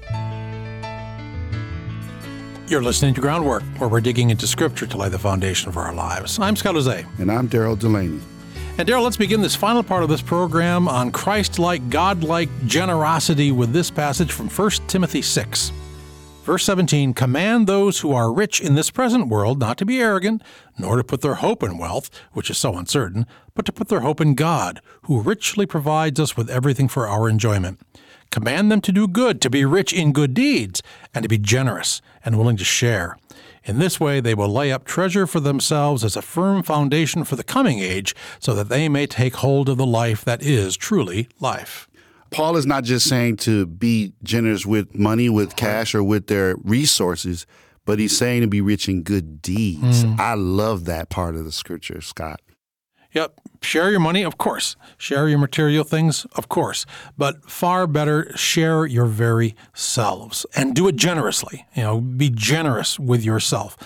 You're 2.69 2.83
listening 2.83 3.15
to 3.15 3.21
Groundwork, 3.21 3.63
where 3.79 3.89
we're 3.89 3.99
digging 3.99 4.29
into 4.29 4.47
Scripture 4.47 4.85
to 4.85 4.95
lay 4.95 5.09
the 5.09 5.19
foundation 5.19 5.73
for 5.73 5.81
our 5.81 5.93
lives. 5.93 6.39
I'm 6.39 6.55
Scott 6.55 6.75
Hoezee. 6.75 7.05
And 7.19 7.29
I'm 7.29 7.49
Daryl 7.49 7.77
Delaney. 7.77 8.21
And 8.79 8.87
Daryl, 8.87 9.03
let's 9.03 9.17
begin 9.17 9.41
this 9.41 9.57
final 9.57 9.83
part 9.83 10.03
of 10.03 10.09
this 10.09 10.21
program 10.21 10.87
on 10.87 11.11
Christ 11.11 11.59
like, 11.59 11.89
God 11.89 12.23
like 12.23 12.47
generosity 12.65 13.51
with 13.51 13.73
this 13.73 13.91
passage 13.91 14.31
from 14.31 14.47
1 14.47 14.71
Timothy 14.87 15.21
6. 15.21 15.73
Verse 16.45 16.63
17 16.63 17.13
Command 17.13 17.67
those 17.67 17.99
who 17.99 18.13
are 18.13 18.31
rich 18.31 18.61
in 18.61 18.75
this 18.75 18.89
present 18.89 19.27
world 19.27 19.59
not 19.59 19.77
to 19.79 19.85
be 19.85 19.99
arrogant, 19.99 20.41
nor 20.77 20.95
to 20.95 21.03
put 21.03 21.19
their 21.19 21.35
hope 21.35 21.61
in 21.61 21.77
wealth, 21.77 22.09
which 22.31 22.49
is 22.49 22.57
so 22.57 22.77
uncertain, 22.77 23.25
but 23.53 23.65
to 23.65 23.73
put 23.73 23.89
their 23.89 23.99
hope 23.99 24.21
in 24.21 24.33
God, 24.33 24.79
who 25.01 25.19
richly 25.19 25.65
provides 25.65 26.17
us 26.17 26.37
with 26.37 26.49
everything 26.49 26.87
for 26.87 27.05
our 27.05 27.27
enjoyment. 27.27 27.81
Command 28.31 28.71
them 28.71 28.79
to 28.79 28.93
do 28.93 29.09
good, 29.09 29.41
to 29.41 29.49
be 29.49 29.65
rich 29.65 29.91
in 29.91 30.13
good 30.13 30.33
deeds, 30.33 30.81
and 31.13 31.23
to 31.23 31.29
be 31.29 31.37
generous 31.37 32.01
and 32.23 32.37
willing 32.37 32.55
to 32.55 32.63
share. 32.63 33.17
In 33.63 33.79
this 33.79 33.99
way, 33.99 34.19
they 34.19 34.33
will 34.33 34.49
lay 34.49 34.71
up 34.71 34.85
treasure 34.85 35.27
for 35.27 35.39
themselves 35.39 36.03
as 36.03 36.15
a 36.15 36.21
firm 36.21 36.63
foundation 36.63 37.23
for 37.23 37.35
the 37.35 37.43
coming 37.43 37.79
age, 37.79 38.15
so 38.39 38.53
that 38.55 38.69
they 38.69 38.89
may 38.89 39.05
take 39.05 39.35
hold 39.35 39.69
of 39.69 39.77
the 39.77 39.85
life 39.85 40.23
that 40.25 40.41
is 40.41 40.77
truly 40.77 41.27
life. 41.39 41.87
Paul 42.31 42.57
is 42.57 42.65
not 42.65 42.83
just 42.83 43.07
saying 43.07 43.37
to 43.37 43.65
be 43.65 44.13
generous 44.23 44.65
with 44.65 44.95
money, 44.95 45.29
with 45.29 45.55
cash, 45.55 45.95
or 45.95 46.03
with 46.03 46.27
their 46.27 46.55
resources, 46.63 47.45
but 47.85 47.97
he's 47.97 48.15
saying 48.15 48.41
to 48.41 48.47
be 48.47 48.61
rich 48.61 48.87
in 48.87 49.01
good 49.01 49.41
deeds. 49.41 50.03
Mm. 50.03 50.19
I 50.19 50.35
love 50.35 50.85
that 50.85 51.09
part 51.09 51.35
of 51.35 51.43
the 51.43 51.51
scripture, 51.51 52.01
Scott. 52.01 52.41
Yep. 53.13 53.39
Share 53.61 53.91
your 53.91 53.99
money, 53.99 54.23
of 54.23 54.37
course. 54.37 54.75
Share 54.97 55.27
your 55.27 55.39
material 55.39 55.83
things, 55.83 56.25
of 56.35 56.47
course. 56.47 56.85
But 57.17 57.49
far 57.49 57.87
better, 57.87 58.31
share 58.37 58.85
your 58.85 59.05
very 59.05 59.55
selves 59.73 60.45
and 60.55 60.73
do 60.73 60.87
it 60.87 60.95
generously. 60.95 61.65
You 61.75 61.83
know, 61.83 62.01
be 62.01 62.29
generous 62.29 62.99
with 62.99 63.23
yourself. 63.23 63.77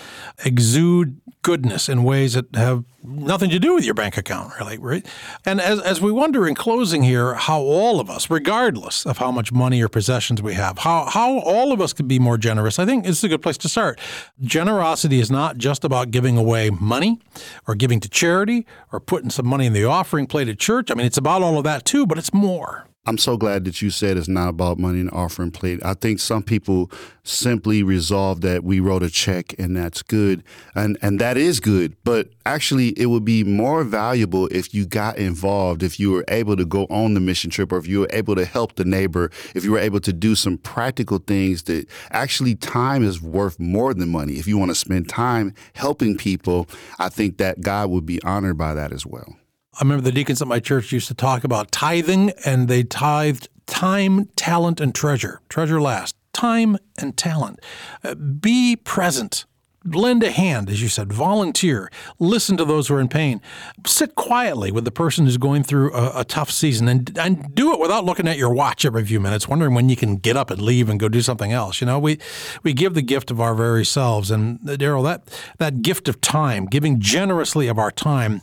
Exude 0.45 1.19
goodness 1.41 1.89
in 1.89 2.03
ways 2.03 2.33
that 2.33 2.55
have 2.55 2.85
nothing 3.03 3.49
to 3.49 3.59
do 3.59 3.75
with 3.75 3.83
your 3.83 3.93
bank 3.93 4.17
account, 4.17 4.53
really, 4.57 4.77
right? 4.77 5.05
And 5.45 5.59
as, 5.59 5.79
as 5.81 5.99
we 5.99 6.11
wonder 6.11 6.47
in 6.47 6.55
closing 6.55 7.03
here, 7.03 7.33
how 7.33 7.59
all 7.59 7.99
of 7.99 8.09
us, 8.09 8.29
regardless 8.29 9.05
of 9.05 9.17
how 9.17 9.29
much 9.29 9.51
money 9.51 9.83
or 9.83 9.89
possessions 9.89 10.41
we 10.41 10.53
have, 10.53 10.79
how, 10.79 11.05
how 11.05 11.39
all 11.39 11.73
of 11.73 11.81
us 11.81 11.91
could 11.91 12.07
be 12.07 12.17
more 12.17 12.37
generous, 12.37 12.79
I 12.79 12.85
think 12.85 13.05
is 13.05 13.23
a 13.23 13.27
good 13.27 13.41
place 13.41 13.57
to 13.59 13.69
start. 13.69 13.99
Generosity 14.41 15.19
is 15.19 15.29
not 15.29 15.57
just 15.57 15.83
about 15.83 16.11
giving 16.11 16.37
away 16.37 16.69
money 16.69 17.19
or 17.67 17.75
giving 17.75 17.99
to 17.99 18.09
charity 18.09 18.65
or 18.93 19.01
putting 19.13 19.29
some 19.29 19.45
money 19.45 19.67
in 19.67 19.73
the 19.73 19.85
offering 19.85 20.25
plate 20.25 20.47
at 20.47 20.57
church. 20.57 20.89
I 20.89 20.95
mean, 20.95 21.05
it's 21.05 21.19
about 21.19 21.43
all 21.43 21.59
of 21.59 21.63
that 21.65 21.85
too, 21.85 22.07
but 22.07 22.17
it's 22.17 22.33
more. 22.33 22.87
I'm 23.05 23.17
so 23.17 23.35
glad 23.35 23.65
that 23.65 23.81
you 23.81 23.89
said 23.89 24.15
it's 24.15 24.29
not 24.29 24.47
about 24.47 24.79
money 24.79 25.01
and 25.01 25.11
offering 25.11 25.51
plate. 25.51 25.81
I 25.83 25.93
think 25.93 26.21
some 26.21 26.41
people 26.41 26.89
simply 27.23 27.83
resolve 27.83 28.39
that 28.41 28.63
we 28.63 28.79
wrote 28.79 29.03
a 29.03 29.09
check 29.09 29.53
and 29.59 29.75
that's 29.75 30.01
good. 30.01 30.41
And 30.73 30.97
and 31.01 31.19
that 31.19 31.35
is 31.35 31.59
good, 31.59 31.97
but 32.05 32.29
actually 32.45 32.89
it 32.97 33.07
would 33.07 33.25
be 33.25 33.43
more 33.43 33.83
valuable 33.83 34.47
if 34.53 34.73
you 34.73 34.85
got 34.85 35.17
involved, 35.17 35.83
if 35.83 35.99
you 35.99 36.11
were 36.11 36.23
able 36.29 36.55
to 36.55 36.63
go 36.63 36.85
on 36.85 37.13
the 37.13 37.19
mission 37.19 37.49
trip 37.49 37.73
or 37.73 37.77
if 37.77 37.87
you 37.87 37.99
were 37.99 38.09
able 38.11 38.35
to 38.35 38.45
help 38.45 38.75
the 38.75 38.85
neighbor, 38.85 39.31
if 39.53 39.65
you 39.65 39.73
were 39.73 39.79
able 39.79 39.99
to 39.99 40.13
do 40.13 40.33
some 40.33 40.57
practical 40.57 41.17
things 41.17 41.63
that 41.63 41.89
actually 42.11 42.55
time 42.55 43.03
is 43.03 43.21
worth 43.21 43.59
more 43.59 43.93
than 43.93 44.07
money. 44.09 44.35
If 44.35 44.47
you 44.47 44.57
want 44.57 44.71
to 44.71 44.75
spend 44.75 45.09
time 45.09 45.53
helping 45.73 46.15
people, 46.15 46.69
I 46.99 47.09
think 47.09 47.37
that 47.39 47.59
God 47.59 47.89
would 47.89 48.05
be 48.05 48.23
honored 48.23 48.57
by 48.57 48.73
that 48.75 48.93
as 48.93 49.05
well. 49.05 49.35
I 49.75 49.81
remember 49.81 50.03
the 50.03 50.11
deacons 50.11 50.41
at 50.41 50.47
my 50.47 50.59
church 50.59 50.91
used 50.91 51.07
to 51.07 51.15
talk 51.15 51.43
about 51.43 51.71
tithing, 51.71 52.31
and 52.45 52.67
they 52.67 52.83
tithed 52.83 53.49
time, 53.65 54.25
talent, 54.35 54.79
and 54.79 54.93
treasure. 54.93 55.41
Treasure 55.49 55.81
last. 55.81 56.15
Time 56.31 56.77
and 56.97 57.17
talent. 57.17 57.59
Uh, 58.03 58.13
be 58.13 58.75
present. 58.75 59.45
Lend 59.85 60.23
a 60.23 60.31
hand, 60.31 60.69
as 60.69 60.81
you 60.81 60.87
said, 60.87 61.11
volunteer, 61.11 61.91
listen 62.17 62.55
to 62.55 62.63
those 62.63 62.87
who 62.87 62.95
are 62.95 63.01
in 63.01 63.09
pain, 63.09 63.41
sit 63.85 64.15
quietly 64.15 64.71
with 64.71 64.85
the 64.85 64.91
person 64.91 65.25
who's 65.25 65.35
going 65.35 65.61
through 65.61 65.93
a, 65.93 66.21
a, 66.21 66.23
tough 66.23 66.49
season, 66.49 66.87
and, 66.87 67.17
and 67.17 67.53
do 67.53 67.73
it 67.73 67.81
without 67.81 68.05
looking 68.05 68.25
at 68.25 68.37
your 68.37 68.53
watch 68.53 68.85
every 68.85 69.03
few 69.03 69.19
minutes, 69.19 69.45
wondering 69.49 69.73
when 69.73 69.89
you 69.89 69.97
can 69.97 70.15
get 70.15 70.37
up 70.37 70.49
and 70.49 70.61
leave 70.61 70.87
and 70.87 71.01
go 71.01 71.09
do 71.09 71.21
something 71.21 71.51
else. 71.51 71.81
You 71.81 71.87
know, 71.87 71.99
we, 71.99 72.17
we 72.63 72.71
give 72.71 72.93
the 72.93 73.01
gift 73.01 73.29
of 73.29 73.41
our 73.41 73.53
very 73.53 73.83
selves. 73.83 74.31
And 74.31 74.57
uh, 74.69 74.77
Daryl, 74.77 75.03
that, 75.03 75.23
that 75.57 75.81
gift 75.81 76.07
of 76.07 76.21
time, 76.21 76.65
giving 76.65 77.01
generously 77.01 77.67
of 77.67 77.77
our 77.77 77.91
time, 77.91 78.41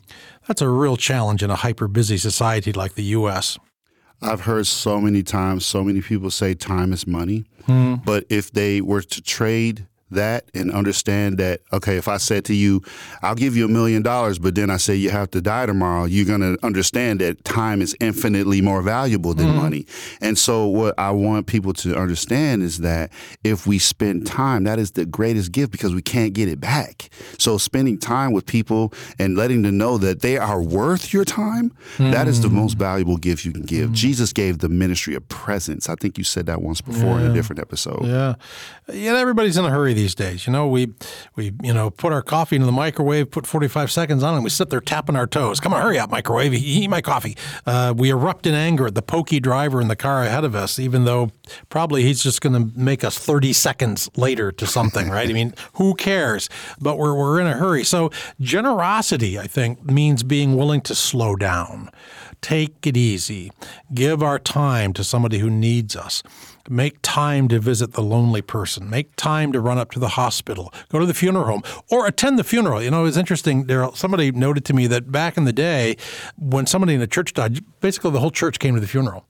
that's 0.51 0.63
a 0.63 0.69
real 0.69 0.97
challenge 0.97 1.45
in 1.45 1.51
a 1.51 1.55
hyper 1.55 1.87
busy 1.87 2.17
society 2.17 2.73
like 2.73 2.95
the 2.95 3.05
U.S. 3.05 3.57
I've 4.21 4.41
heard 4.41 4.67
so 4.67 5.01
many 5.01 5.23
times, 5.23 5.65
so 5.65 5.85
many 5.85 6.01
people 6.01 6.29
say 6.29 6.55
time 6.55 6.93
is 6.93 7.07
money. 7.07 7.45
Hmm. 7.67 7.95
But 8.05 8.25
if 8.29 8.51
they 8.51 8.81
were 8.81 9.01
to 9.01 9.23
trade 9.23 9.87
that 10.11 10.45
and 10.55 10.73
understand 10.73 11.39
that, 11.39 11.61
okay, 11.73 11.97
if 11.97 12.09
I 12.09 12.17
said 12.17 12.45
to 12.47 12.55
you, 12.55 12.83
I'll 13.23 13.35
give 13.35 13.57
you 13.57 13.65
a 13.65 13.69
million 13.69 14.03
dollars, 14.03 14.39
but 14.39 14.55
then 14.55 14.71
I 14.71 14.77
say 14.77 14.95
you 14.95 15.11
have 15.11 15.31
to 15.33 15.41
die 15.41 15.67
tomorrow, 15.67 16.05
you're 16.05 16.27
going 16.27 16.41
to 16.41 16.65
understand 16.65 17.21
that 17.21 17.45
time 17.45 17.83
is 17.83 17.97
infinitely 18.01 18.61
more 18.61 18.83
valuable 18.83 19.35
than 19.35 19.49
mm-hmm. 19.49 19.57
money. 19.57 19.87
And 20.21 20.39
so, 20.39 20.67
what 20.67 20.95
I 20.99 21.11
want 21.11 21.47
people 21.47 21.73
to 21.75 21.97
understand 21.97 22.63
is 22.63 22.79
that 22.79 23.13
if 23.45 23.67
we 23.67 23.79
spend 23.79 24.27
time, 24.27 24.65
that 24.65 24.79
is 24.79 24.93
the 24.93 25.07
greatest 25.07 25.53
gift 25.53 25.73
because 25.73 25.95
we 25.95 26.03
can't 26.03 26.33
get 26.33 26.49
it 26.49 26.61
back. 26.61 27.11
So, 27.39 27.59
spending 27.59 27.99
time 27.99 28.33
with 28.33 28.47
people 28.47 28.93
and 29.19 29.37
letting 29.37 29.63
them 29.63 29.79
know 29.79 29.99
that 29.99 30.21
they 30.21 30.39
are 30.39 30.63
worth 30.63 31.13
your 31.13 31.25
time, 31.25 31.71
mm-hmm. 31.97 32.11
that 32.11 32.29
is 32.29 32.41
the 32.41 32.51
most 32.51 32.77
mm. 32.77 32.81
valuable 32.81 33.17
gift 33.17 33.45
you 33.45 33.53
can 33.53 33.63
give. 33.63 33.87
Mm-hmm. 33.87 33.95
Jesus 33.95 34.33
gave 34.33 34.59
the 34.59 34.69
ministry 34.69 35.15
of 35.15 35.27
presence. 35.29 35.89
I 35.89 35.95
think 35.95 36.19
you 36.19 36.25
said 36.25 36.47
that 36.47 36.63
once 36.63 36.81
before 36.81 37.19
yeah. 37.19 37.27
in 37.27 37.31
a 37.31 37.35
different 37.35 37.61
episode. 37.61 38.05
Yeah. 38.05 38.35
Yeah, 38.93 39.17
everybody's 39.17 39.57
in 39.57 39.65
a 39.65 39.71
hurry 39.71 39.95
these 40.01 40.15
days. 40.15 40.47
You 40.47 40.53
know, 40.53 40.67
we 40.67 40.93
we 41.37 41.53
you 41.63 41.75
know 41.75 41.91
put 41.91 42.13
our 42.13 42.23
coffee 42.23 42.57
into 42.57 42.67
the 42.67 42.73
microwave, 42.73 43.31
put 43.31 43.47
45 43.47 43.93
seconds 43.93 44.23
on, 44.23 44.33
it, 44.33 44.37
and 44.39 44.45
we 44.45 44.51
sit 44.51 44.71
there 44.71 44.81
tapping 44.81 45.17
our 45.17 45.27
toes. 45.27 45.61
Come 45.61 45.75
on, 45.75 45.83
hurry 45.83 45.99
up, 45.99 46.11
microwave! 46.11 46.55
Eat 46.55 46.89
my 46.89 47.01
coffee. 47.03 47.37
Uh, 47.67 47.93
we 47.97 48.11
erupt 48.11 48.47
in 48.47 48.55
anger 48.55 48.87
at 48.87 48.95
the 48.95 49.03
pokey 49.03 49.41
driver 49.41 49.81
in 49.81 49.89
the 49.89 49.97
car 49.97 50.23
ahead 50.23 50.45
of 50.45 50.55
us, 50.55 50.79
even 50.79 51.05
though 51.05 51.31
probably 51.69 52.03
he's 52.03 52.23
just 52.23 52.41
going 52.41 52.55
to 52.55 52.79
make 52.79 53.05
us 53.05 53.19
30 53.19 53.53
seconds 53.53 54.09
later 54.17 54.51
to 54.53 54.67
something, 54.67 55.11
right? 55.11 55.29
I 55.29 55.33
mean, 55.33 55.55
who 55.75 55.95
cares? 55.95 56.49
But 56.81 56.97
we're 56.97 57.15
we're 57.15 57.41
in 57.41 57.47
a 57.47 57.55
hurry. 57.55 57.85
So 57.85 58.11
generosity, 58.41 59.39
I 59.39 59.47
think, 59.47 59.85
means 59.85 60.23
being 60.23 60.57
willing 60.57 60.81
to 60.83 60.95
slow 60.95 61.37
down. 61.37 61.91
Take 62.41 62.87
it 62.87 62.97
easy. 62.97 63.53
Give 63.93 64.23
our 64.23 64.39
time 64.39 64.93
to 64.95 65.05
somebody 65.05 65.39
who 65.39 65.51
needs 65.51 65.95
us. 65.95 66.23
Make 66.69 66.99
time 67.03 67.49
to 67.49 67.59
visit 67.59 67.93
the 67.93 68.03
lonely 68.03 68.43
person. 68.43 68.89
Make 68.89 69.15
time 69.17 69.53
to 69.53 69.61
run 69.61 69.79
up 69.79 69.91
to 69.93 69.99
the 69.99 70.11
hospital. 70.11 70.73
Go 70.89 70.99
to 70.99 71.07
the 71.07 71.15
funeral 71.15 71.47
home 71.47 71.63
or 71.91 72.07
attend 72.07 72.39
the 72.39 72.45
funeral. 72.45 72.83
You 72.83 72.91
know, 72.91 73.01
it 73.01 73.05
was 73.05 73.17
interesting. 73.17 73.65
There, 73.65 73.89
somebody 73.95 74.31
noted 74.33 74.65
to 74.67 74.73
me 74.73 74.87
that 74.87 75.11
back 75.11 75.37
in 75.37 75.45
the 75.45 75.53
day, 75.53 75.97
when 76.39 76.67
somebody 76.67 76.95
in 76.95 77.03
a 77.03 77.07
church 77.07 77.35
died, 77.35 77.65
basically 77.81 78.13
the 78.13 78.21
whole 78.21 78.31
church 78.31 78.59
came 78.59 78.75
to 78.75 78.81
the 78.81 78.89
funeral 78.89 79.25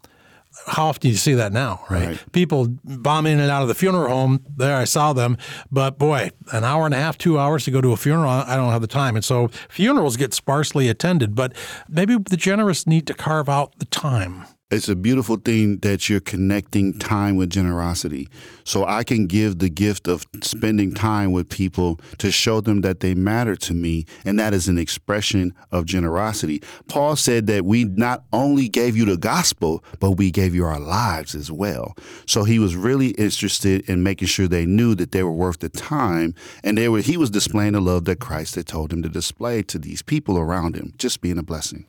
how 0.67 0.87
often 0.87 1.01
do 1.01 1.09
you 1.09 1.17
see 1.17 1.35
that 1.35 1.53
now, 1.53 1.85
right? 1.89 2.09
right? 2.09 2.33
People 2.33 2.69
bomb 2.85 3.27
in 3.27 3.41
and 3.41 3.51
out 3.51 3.63
of 3.63 3.69
the 3.69 3.75
funeral 3.75 4.09
home. 4.09 4.45
There, 4.57 4.77
I 4.77 4.85
saw 4.85 5.13
them, 5.13 5.39
but 5.71 5.99
boy, 5.99 6.31
an 6.53 6.65
hour 6.65 6.85
and 6.85 6.95
a 6.95 6.99
half, 6.99 7.17
two 7.17 7.39
hours 7.39 7.65
to 7.65 7.71
go 7.71 7.81
to 7.81 7.93
a 7.93 7.97
funeral, 7.97 8.29
I 8.29 8.57
don't 8.57 8.71
have 8.71 8.81
the 8.81 8.87
time. 8.87 9.17
And 9.17 9.25
so 9.25 9.49
funerals 9.69 10.17
get 10.17 10.35
sparsely 10.35 10.89
attended, 10.89 11.35
but 11.35 11.55
maybe 11.89 12.17
the 12.17 12.37
generous 12.37 12.87
need 12.87 13.07
to 13.07 13.15
carve 13.15 13.49
out 13.49 13.79
the 13.79 13.87
time 13.87 14.45
it's 14.71 14.89
a 14.89 14.95
beautiful 14.95 15.37
thing 15.37 15.79
that 15.79 16.09
you're 16.09 16.21
connecting 16.21 16.97
time 16.99 17.35
with 17.35 17.51
generosity. 17.51 18.29
So 18.63 18.85
I 18.85 19.03
can 19.03 19.27
give 19.27 19.59
the 19.59 19.69
gift 19.69 20.07
of 20.07 20.25
spending 20.43 20.95
time 20.95 21.33
with 21.33 21.49
people 21.49 21.99
to 22.19 22.31
show 22.31 22.61
them 22.61 22.83
that 22.83 23.01
they 23.01 23.15
matter 23.15 23.57
to 23.57 23.75
me, 23.75 24.07
and 24.25 24.39
that 24.39 24.55
is 24.55 24.69
an 24.69 24.79
expression 24.79 25.55
of 25.73 25.87
generosity. 25.87 26.63
Paul 26.87 27.17
said 27.17 27.49
that 27.49 27.65
we 27.65 27.85
not 27.85 28.23
only 28.33 28.69
gave 28.69 28.97
you 28.97 29.05
the 29.05 29.17
gospel, 29.17 29.83
but 29.99 30.13
we 30.13 30.31
gave 30.31 30.55
you 30.55 30.65
our 30.65 30.79
lives 30.79 31.35
as 31.35 31.51
well. 31.51 31.97
So 32.27 32.45
he 32.45 32.61
was 32.61 32.77
really 32.77 33.09
interested 33.11 33.89
in 33.89 34.05
making 34.05 34.29
sure 34.29 34.47
they 34.47 34.67
knew 34.67 34.95
that 34.95 35.11
they 35.11 35.25
were 35.25 35.33
worth 35.33 35.59
the 35.59 35.69
time, 35.69 36.33
and 36.63 36.79
they 36.79 36.89
were 36.89 37.01
he 37.01 37.17
was 37.17 37.31
displaying 37.31 37.73
the 37.73 37.81
love 37.81 38.05
that 38.05 38.21
Christ 38.21 38.55
had 38.55 38.67
told 38.67 38.93
him 38.93 39.03
to 39.03 39.09
display 39.09 39.63
to 39.65 39.79
these 39.79 40.03
people 40.03 40.39
around 40.39 40.77
him, 40.77 40.93
just 40.97 41.21
being 41.21 41.39
a 41.39 41.43
blessing. 41.43 41.87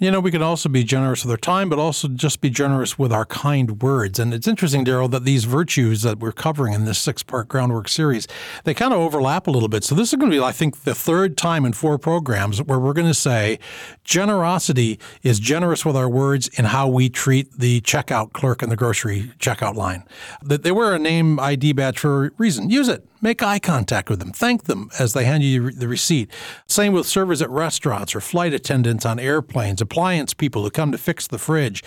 You 0.00 0.12
know, 0.12 0.20
we 0.20 0.30
can 0.30 0.42
also 0.42 0.68
be 0.68 0.84
generous 0.84 1.24
with 1.24 1.32
our 1.32 1.36
time, 1.36 1.68
but 1.68 1.80
also 1.80 2.06
just 2.06 2.40
be 2.40 2.50
generous 2.50 3.00
with 3.00 3.12
our 3.12 3.24
kind 3.24 3.82
words. 3.82 4.20
And 4.20 4.32
it's 4.32 4.46
interesting, 4.46 4.84
Daryl, 4.84 5.10
that 5.10 5.24
these 5.24 5.42
virtues 5.42 6.02
that 6.02 6.20
we're 6.20 6.30
covering 6.30 6.72
in 6.72 6.84
this 6.84 7.00
six 7.00 7.24
part 7.24 7.48
groundwork 7.48 7.88
series, 7.88 8.28
they 8.62 8.74
kind 8.74 8.94
of 8.94 9.00
overlap 9.00 9.48
a 9.48 9.50
little 9.50 9.68
bit. 9.68 9.82
So 9.82 9.96
this 9.96 10.12
is 10.12 10.16
going 10.16 10.30
to 10.30 10.36
be, 10.36 10.40
I 10.40 10.52
think, 10.52 10.84
the 10.84 10.94
third 10.94 11.36
time 11.36 11.64
in 11.64 11.72
four 11.72 11.98
programs 11.98 12.62
where 12.62 12.78
we're 12.78 12.92
going 12.92 13.08
to 13.08 13.14
say 13.14 13.58
generosity 14.04 15.00
is 15.24 15.40
generous 15.40 15.84
with 15.84 15.96
our 15.96 16.08
words 16.08 16.46
in 16.56 16.66
how 16.66 16.86
we 16.86 17.08
treat 17.08 17.58
the 17.58 17.80
checkout 17.80 18.32
clerk 18.32 18.62
in 18.62 18.68
the 18.68 18.76
grocery 18.76 19.32
checkout 19.40 19.74
line. 19.74 20.04
That 20.40 20.62
they 20.62 20.70
wear 20.70 20.94
a 20.94 21.00
name 21.00 21.40
ID 21.40 21.72
badge 21.72 21.98
for 21.98 22.26
a 22.26 22.30
reason. 22.38 22.70
Use 22.70 22.86
it. 22.86 23.04
Make 23.20 23.42
eye 23.42 23.58
contact 23.58 24.10
with 24.10 24.20
them. 24.20 24.30
Thank 24.30 24.64
them 24.64 24.90
as 24.96 25.12
they 25.12 25.24
hand 25.24 25.42
you 25.42 25.72
the 25.72 25.88
receipt. 25.88 26.30
Same 26.68 26.92
with 26.92 27.04
servers 27.04 27.42
at 27.42 27.50
restaurants 27.50 28.14
or 28.14 28.20
flight 28.20 28.54
attendants 28.54 29.04
on 29.04 29.18
airplanes, 29.18 29.82
appliance 29.88 30.34
people 30.34 30.62
who 30.62 30.70
come 30.70 30.92
to 30.92 30.98
fix 30.98 31.26
the 31.26 31.38
fridge. 31.38 31.82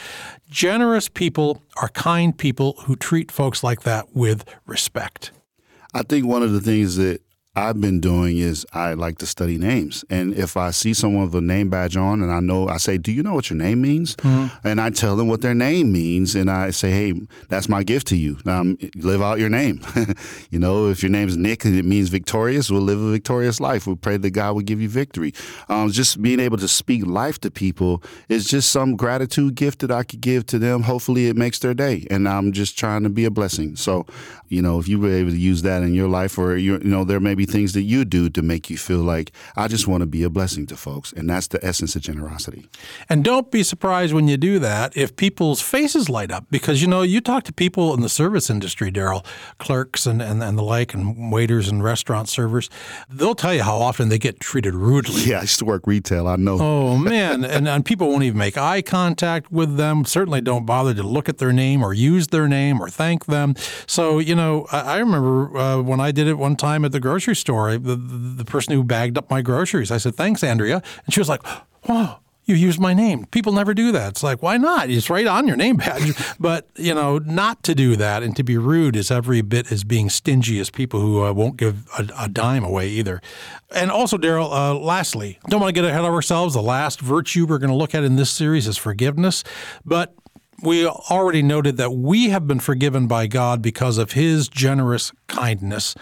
Generous 0.49 1.07
people 1.07 1.61
are 1.77 1.89
kind 1.89 2.35
people 2.35 2.73
who 2.85 2.95
treat 2.95 3.31
folks 3.31 3.63
like 3.63 3.83
that 3.83 4.15
with 4.15 4.43
respect. 4.65 5.31
I 5.93 6.01
think 6.01 6.25
one 6.25 6.41
of 6.41 6.51
the 6.51 6.61
things 6.61 6.95
that 6.95 7.21
I've 7.53 7.81
been 7.81 7.99
doing 7.99 8.37
is 8.37 8.65
I 8.71 8.93
like 8.93 9.17
to 9.17 9.25
study 9.25 9.57
names. 9.57 10.05
And 10.09 10.33
if 10.33 10.55
I 10.55 10.71
see 10.71 10.93
someone 10.93 11.25
with 11.25 11.35
a 11.35 11.41
name 11.41 11.69
badge 11.69 11.97
on 11.97 12.21
and 12.21 12.31
I 12.31 12.39
know, 12.39 12.69
I 12.69 12.77
say, 12.77 12.97
Do 12.97 13.11
you 13.11 13.21
know 13.23 13.33
what 13.33 13.49
your 13.49 13.57
name 13.57 13.81
means? 13.81 14.15
Mm-hmm. 14.17 14.65
And 14.65 14.79
I 14.79 14.89
tell 14.89 15.17
them 15.17 15.27
what 15.27 15.41
their 15.41 15.53
name 15.53 15.91
means. 15.91 16.33
And 16.33 16.49
I 16.49 16.69
say, 16.71 16.91
Hey, 16.91 17.13
that's 17.49 17.67
my 17.67 17.83
gift 17.83 18.07
to 18.07 18.15
you. 18.15 18.37
Um, 18.45 18.77
live 18.95 19.21
out 19.21 19.39
your 19.39 19.49
name. 19.49 19.81
you 20.49 20.59
know, 20.59 20.87
if 20.87 21.03
your 21.03 21.09
name 21.09 21.27
is 21.27 21.35
Nick 21.35 21.65
and 21.65 21.75
it 21.75 21.83
means 21.83 22.07
victorious, 22.07 22.71
we'll 22.71 22.81
live 22.83 23.01
a 23.01 23.11
victorious 23.11 23.59
life. 23.59 23.85
We 23.85 23.95
pray 23.95 24.15
that 24.15 24.31
God 24.31 24.53
will 24.53 24.61
give 24.61 24.79
you 24.79 24.87
victory. 24.87 25.33
Um, 25.67 25.91
just 25.91 26.21
being 26.21 26.39
able 26.39 26.57
to 26.57 26.69
speak 26.69 27.05
life 27.05 27.41
to 27.41 27.51
people 27.51 28.01
is 28.29 28.45
just 28.45 28.71
some 28.71 28.95
gratitude 28.95 29.55
gift 29.55 29.79
that 29.79 29.91
I 29.91 30.03
could 30.03 30.21
give 30.21 30.45
to 30.47 30.59
them. 30.59 30.83
Hopefully, 30.83 31.27
it 31.27 31.35
makes 31.35 31.59
their 31.59 31.73
day. 31.73 32.07
And 32.09 32.29
I'm 32.29 32.53
just 32.53 32.79
trying 32.79 33.03
to 33.03 33.09
be 33.09 33.25
a 33.25 33.31
blessing. 33.31 33.75
So, 33.75 34.05
you 34.47 34.61
know, 34.61 34.79
if 34.79 34.87
you 34.87 34.99
were 34.99 35.11
able 35.11 35.31
to 35.31 35.37
use 35.37 35.63
that 35.63 35.83
in 35.83 35.93
your 35.93 36.07
life 36.07 36.37
or, 36.37 36.55
you 36.55 36.79
know, 36.79 37.03
there 37.03 37.19
may 37.19 37.35
be 37.35 37.40
things 37.45 37.73
that 37.73 37.83
you 37.83 38.05
do 38.05 38.29
to 38.29 38.41
make 38.41 38.69
you 38.69 38.77
feel 38.77 38.99
like 38.99 39.31
I 39.55 39.67
just 39.67 39.87
want 39.87 40.01
to 40.01 40.07
be 40.07 40.23
a 40.23 40.29
blessing 40.29 40.65
to 40.67 40.77
folks. 40.77 41.11
And 41.13 41.29
that's 41.29 41.47
the 41.47 41.63
essence 41.65 41.95
of 41.95 42.01
generosity. 42.01 42.67
And 43.09 43.23
don't 43.23 43.51
be 43.51 43.63
surprised 43.63 44.13
when 44.13 44.27
you 44.27 44.37
do 44.37 44.59
that 44.59 44.95
if 44.95 45.15
people's 45.15 45.61
faces 45.61 46.09
light 46.09 46.31
up 46.31 46.45
because, 46.49 46.81
you 46.81 46.87
know, 46.87 47.01
you 47.01 47.21
talk 47.21 47.43
to 47.43 47.53
people 47.53 47.93
in 47.93 48.01
the 48.01 48.09
service 48.09 48.49
industry, 48.49 48.91
Daryl, 48.91 49.25
clerks 49.57 50.05
and, 50.05 50.21
and, 50.21 50.41
and 50.43 50.57
the 50.57 50.63
like, 50.63 50.93
and 50.93 51.31
waiters 51.31 51.67
and 51.67 51.83
restaurant 51.83 52.29
servers, 52.29 52.69
they'll 53.09 53.35
tell 53.35 53.53
you 53.53 53.63
how 53.63 53.77
often 53.77 54.09
they 54.09 54.19
get 54.19 54.39
treated 54.39 54.73
rudely. 54.73 55.23
Yeah, 55.23 55.39
I 55.39 55.41
used 55.41 55.59
to 55.59 55.65
work 55.65 55.87
retail. 55.87 56.27
I 56.27 56.35
know. 56.35 56.57
Oh, 56.59 56.97
man. 56.97 57.43
and, 57.43 57.67
and 57.67 57.85
people 57.85 58.09
won't 58.09 58.23
even 58.23 58.37
make 58.37 58.57
eye 58.57 58.81
contact 58.81 59.51
with 59.51 59.77
them, 59.77 60.05
certainly 60.05 60.41
don't 60.41 60.65
bother 60.65 60.93
to 60.93 61.03
look 61.03 61.29
at 61.29 61.37
their 61.37 61.53
name 61.53 61.83
or 61.83 61.93
use 61.93 62.27
their 62.27 62.47
name 62.47 62.81
or 62.81 62.89
thank 62.89 63.25
them. 63.25 63.55
So, 63.87 64.19
you 64.19 64.35
know, 64.35 64.67
I, 64.71 64.79
I 64.81 64.97
remember 64.99 65.57
uh, 65.57 65.81
when 65.81 65.99
I 65.99 66.11
did 66.11 66.27
it 66.27 66.37
one 66.37 66.55
time 66.55 66.85
at 66.85 66.91
the 66.91 66.99
grocery 66.99 67.30
store, 67.35 67.77
the, 67.77 67.95
the 67.95 68.45
person 68.45 68.73
who 68.73 68.83
bagged 68.83 69.17
up 69.17 69.29
my 69.29 69.41
groceries. 69.41 69.91
I 69.91 69.97
said, 69.97 70.15
"Thanks, 70.15 70.43
Andrea," 70.43 70.81
and 71.05 71.13
she 71.13 71.19
was 71.19 71.29
like, 71.29 71.45
"Whoa." 71.83 72.17
You 72.45 72.55
used 72.55 72.79
my 72.79 72.93
name. 72.93 73.27
People 73.27 73.53
never 73.53 73.73
do 73.73 73.91
that. 73.91 74.09
It's 74.09 74.23
like, 74.23 74.41
why 74.41 74.57
not? 74.57 74.89
It's 74.89 75.11
right 75.11 75.27
on 75.27 75.47
your 75.47 75.55
name 75.55 75.77
badge. 75.77 76.13
but, 76.39 76.67
you 76.75 76.93
know, 76.93 77.19
not 77.19 77.63
to 77.63 77.75
do 77.75 77.95
that 77.95 78.23
and 78.23 78.35
to 78.35 78.43
be 78.43 78.57
rude 78.57 78.95
is 78.95 79.11
every 79.11 79.41
bit 79.41 79.71
as 79.71 79.83
being 79.83 80.09
stingy 80.09 80.59
as 80.59 80.69
people 80.71 80.99
who 80.99 81.23
uh, 81.23 81.31
won't 81.33 81.55
give 81.55 81.87
a, 81.97 82.07
a, 82.17 82.27
dime 82.27 82.63
away 82.63 82.89
either. 82.89 83.21
And 83.73 83.91
also, 83.91 84.17
Daryl, 84.17 84.51
uh, 84.51 84.77
lastly, 84.77 85.37
don't 85.49 85.61
want 85.61 85.73
to 85.73 85.81
get 85.81 85.87
ahead 85.87 86.03
of 86.03 86.13
ourselves. 86.13 86.55
The 86.55 86.63
last 86.63 86.99
virtue 86.99 87.45
we're 87.45 87.59
going 87.59 87.69
to 87.69 87.75
look 87.75 87.93
at 87.93 88.03
in 88.03 88.15
this 88.15 88.31
series 88.31 88.67
is 88.67 88.75
forgiveness. 88.75 89.43
But 89.85 90.15
we 90.61 90.85
already 90.85 91.41
noted 91.41 91.77
that 91.77 91.91
we 91.91 92.29
have 92.29 92.47
been 92.47 92.59
forgiven 92.59 93.07
by 93.07 93.27
God 93.27 93.61
because 93.61 93.97
of 93.97 94.11
his 94.11 94.47
generous 94.47 95.11
kindness 95.27 95.95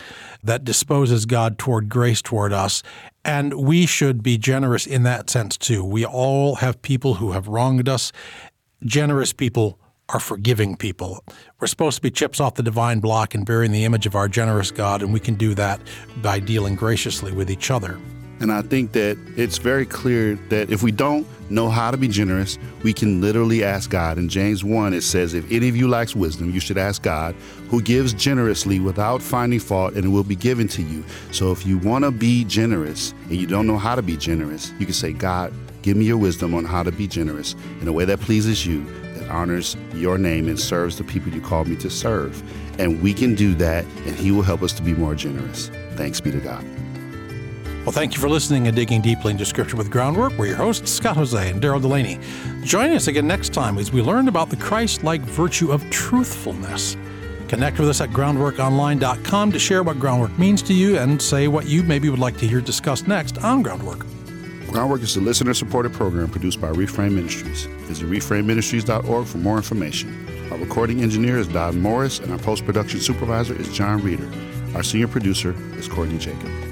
that 0.43 0.63
disposes 0.63 1.25
God 1.25 1.57
toward 1.57 1.89
grace 1.89 2.21
toward 2.21 2.53
us. 2.53 2.83
And 3.23 3.53
we 3.53 3.85
should 3.85 4.23
be 4.23 4.37
generous 4.37 4.85
in 4.85 5.03
that 5.03 5.29
sense 5.29 5.57
too. 5.57 5.83
We 5.83 6.05
all 6.05 6.55
have 6.55 6.81
people 6.81 7.15
who 7.15 7.31
have 7.31 7.47
wronged 7.47 7.87
us. 7.87 8.11
Generous 8.83 9.33
people 9.33 9.79
are 10.09 10.19
forgiving 10.19 10.75
people. 10.75 11.23
We're 11.59 11.67
supposed 11.67 11.97
to 11.97 12.01
be 12.01 12.11
chips 12.11 12.39
off 12.39 12.55
the 12.55 12.63
divine 12.63 12.99
block 12.99 13.35
and 13.35 13.45
bearing 13.45 13.71
the 13.71 13.85
image 13.85 14.05
of 14.05 14.15
our 14.15 14.27
generous 14.27 14.71
God, 14.71 15.01
and 15.01 15.13
we 15.13 15.19
can 15.19 15.35
do 15.35 15.53
that 15.55 15.79
by 16.21 16.39
dealing 16.39 16.75
graciously 16.75 17.31
with 17.31 17.51
each 17.51 17.69
other. 17.69 17.99
And 18.39 18.51
I 18.51 18.61
think 18.61 18.93
that 18.93 19.17
it's 19.35 19.57
very 19.57 19.85
clear 19.85 20.35
that 20.49 20.69
if 20.69 20.81
we 20.81 20.91
don't 20.91 21.27
know 21.49 21.69
how 21.69 21.91
to 21.91 21.97
be 21.97 22.07
generous, 22.07 22.57
we 22.83 22.93
can 22.93 23.19
literally 23.21 23.63
ask 23.63 23.89
God. 23.89 24.17
In 24.17 24.29
James 24.29 24.63
1, 24.63 24.93
it 24.93 25.01
says, 25.01 25.33
If 25.33 25.51
any 25.51 25.67
of 25.67 25.75
you 25.75 25.87
lacks 25.87 26.15
wisdom, 26.15 26.51
you 26.51 26.59
should 26.59 26.77
ask 26.77 27.01
God, 27.01 27.35
who 27.69 27.81
gives 27.81 28.13
generously 28.13 28.79
without 28.79 29.21
finding 29.21 29.59
fault, 29.59 29.95
and 29.95 30.05
it 30.05 30.09
will 30.09 30.23
be 30.23 30.35
given 30.35 30.67
to 30.69 30.81
you. 30.81 31.03
So 31.31 31.51
if 31.51 31.65
you 31.65 31.77
want 31.79 32.05
to 32.05 32.11
be 32.11 32.45
generous 32.45 33.13
and 33.23 33.35
you 33.35 33.47
don't 33.47 33.67
know 33.67 33.77
how 33.77 33.95
to 33.95 34.01
be 34.01 34.15
generous, 34.15 34.71
you 34.79 34.85
can 34.85 34.93
say, 34.93 35.11
God, 35.11 35.53
give 35.81 35.97
me 35.97 36.05
your 36.05 36.17
wisdom 36.17 36.53
on 36.53 36.65
how 36.65 36.83
to 36.83 36.91
be 36.91 37.07
generous 37.07 37.55
in 37.81 37.87
a 37.87 37.93
way 37.93 38.05
that 38.05 38.19
pleases 38.21 38.65
you, 38.65 38.83
that 39.15 39.29
honors 39.29 39.75
your 39.93 40.17
name, 40.17 40.47
and 40.47 40.59
serves 40.59 40.97
the 40.97 41.03
people 41.03 41.31
you 41.31 41.41
called 41.41 41.67
me 41.67 41.75
to 41.77 41.89
serve. 41.89 42.41
And 42.79 43.01
we 43.01 43.13
can 43.13 43.35
do 43.35 43.53
that, 43.55 43.83
and 44.05 44.15
He 44.15 44.31
will 44.31 44.43
help 44.43 44.61
us 44.61 44.71
to 44.73 44.81
be 44.81 44.93
more 44.93 45.15
generous. 45.15 45.69
Thanks 45.95 46.21
be 46.21 46.31
to 46.31 46.39
God. 46.39 46.78
Well, 47.85 47.93
thank 47.93 48.13
you 48.13 48.19
for 48.19 48.29
listening 48.29 48.67
and 48.67 48.75
digging 48.75 49.01
deeply 49.01 49.31
into 49.31 49.45
Scripture 49.45 49.77
with 49.77 49.89
Groundwork. 49.89 50.37
We're 50.37 50.47
your 50.47 50.57
hosts, 50.57 50.91
Scott 50.91 51.15
Hoezee 51.15 51.49
and 51.49 51.61
Daryl 51.61 51.81
Delaney. 51.81 52.19
Join 52.63 52.91
us 52.91 53.07
again 53.07 53.25
next 53.25 53.53
time 53.53 53.77
as 53.77 53.93
we 53.93 54.01
learn 54.01 54.27
about 54.27 54.49
the 54.49 54.57
Christ 54.57 55.03
like 55.03 55.21
virtue 55.21 55.71
of 55.71 55.89
truthfulness. 55.89 56.97
Connect 57.47 57.79
with 57.79 57.89
us 57.89 58.01
at 58.01 58.09
groundworkonline.com 58.09 59.51
to 59.53 59.57
share 59.57 59.81
what 59.81 59.97
groundwork 59.99 60.37
means 60.37 60.61
to 60.63 60.73
you 60.73 60.97
and 60.97 61.19
say 61.19 61.47
what 61.47 61.67
you 61.67 61.81
maybe 61.81 62.09
would 62.09 62.19
like 62.19 62.37
to 62.37 62.47
hear 62.47 62.61
discussed 62.61 63.07
next 63.07 63.39
on 63.39 63.63
Groundwork. 63.63 64.05
Groundwork 64.69 65.01
is 65.01 65.15
a 65.15 65.21
listener 65.21 65.55
supported 65.55 65.93
program 65.93 66.29
produced 66.29 66.61
by 66.61 66.67
Reframe 66.67 67.13
Ministries. 67.13 67.63
Visit 67.87 68.07
reframeministries.org 68.07 69.25
for 69.25 69.37
more 69.39 69.57
information. 69.57 70.27
Our 70.51 70.57
recording 70.57 71.01
engineer 71.01 71.37
is 71.39 71.47
Don 71.47 71.81
Morris, 71.81 72.19
and 72.19 72.31
our 72.31 72.37
post 72.37 72.65
production 72.65 72.99
supervisor 72.99 73.55
is 73.55 73.73
John 73.73 74.03
Reeder. 74.03 74.29
Our 74.75 74.83
senior 74.83 75.07
producer 75.07 75.55
is 75.77 75.87
Courtney 75.87 76.19
Jacob. 76.19 76.68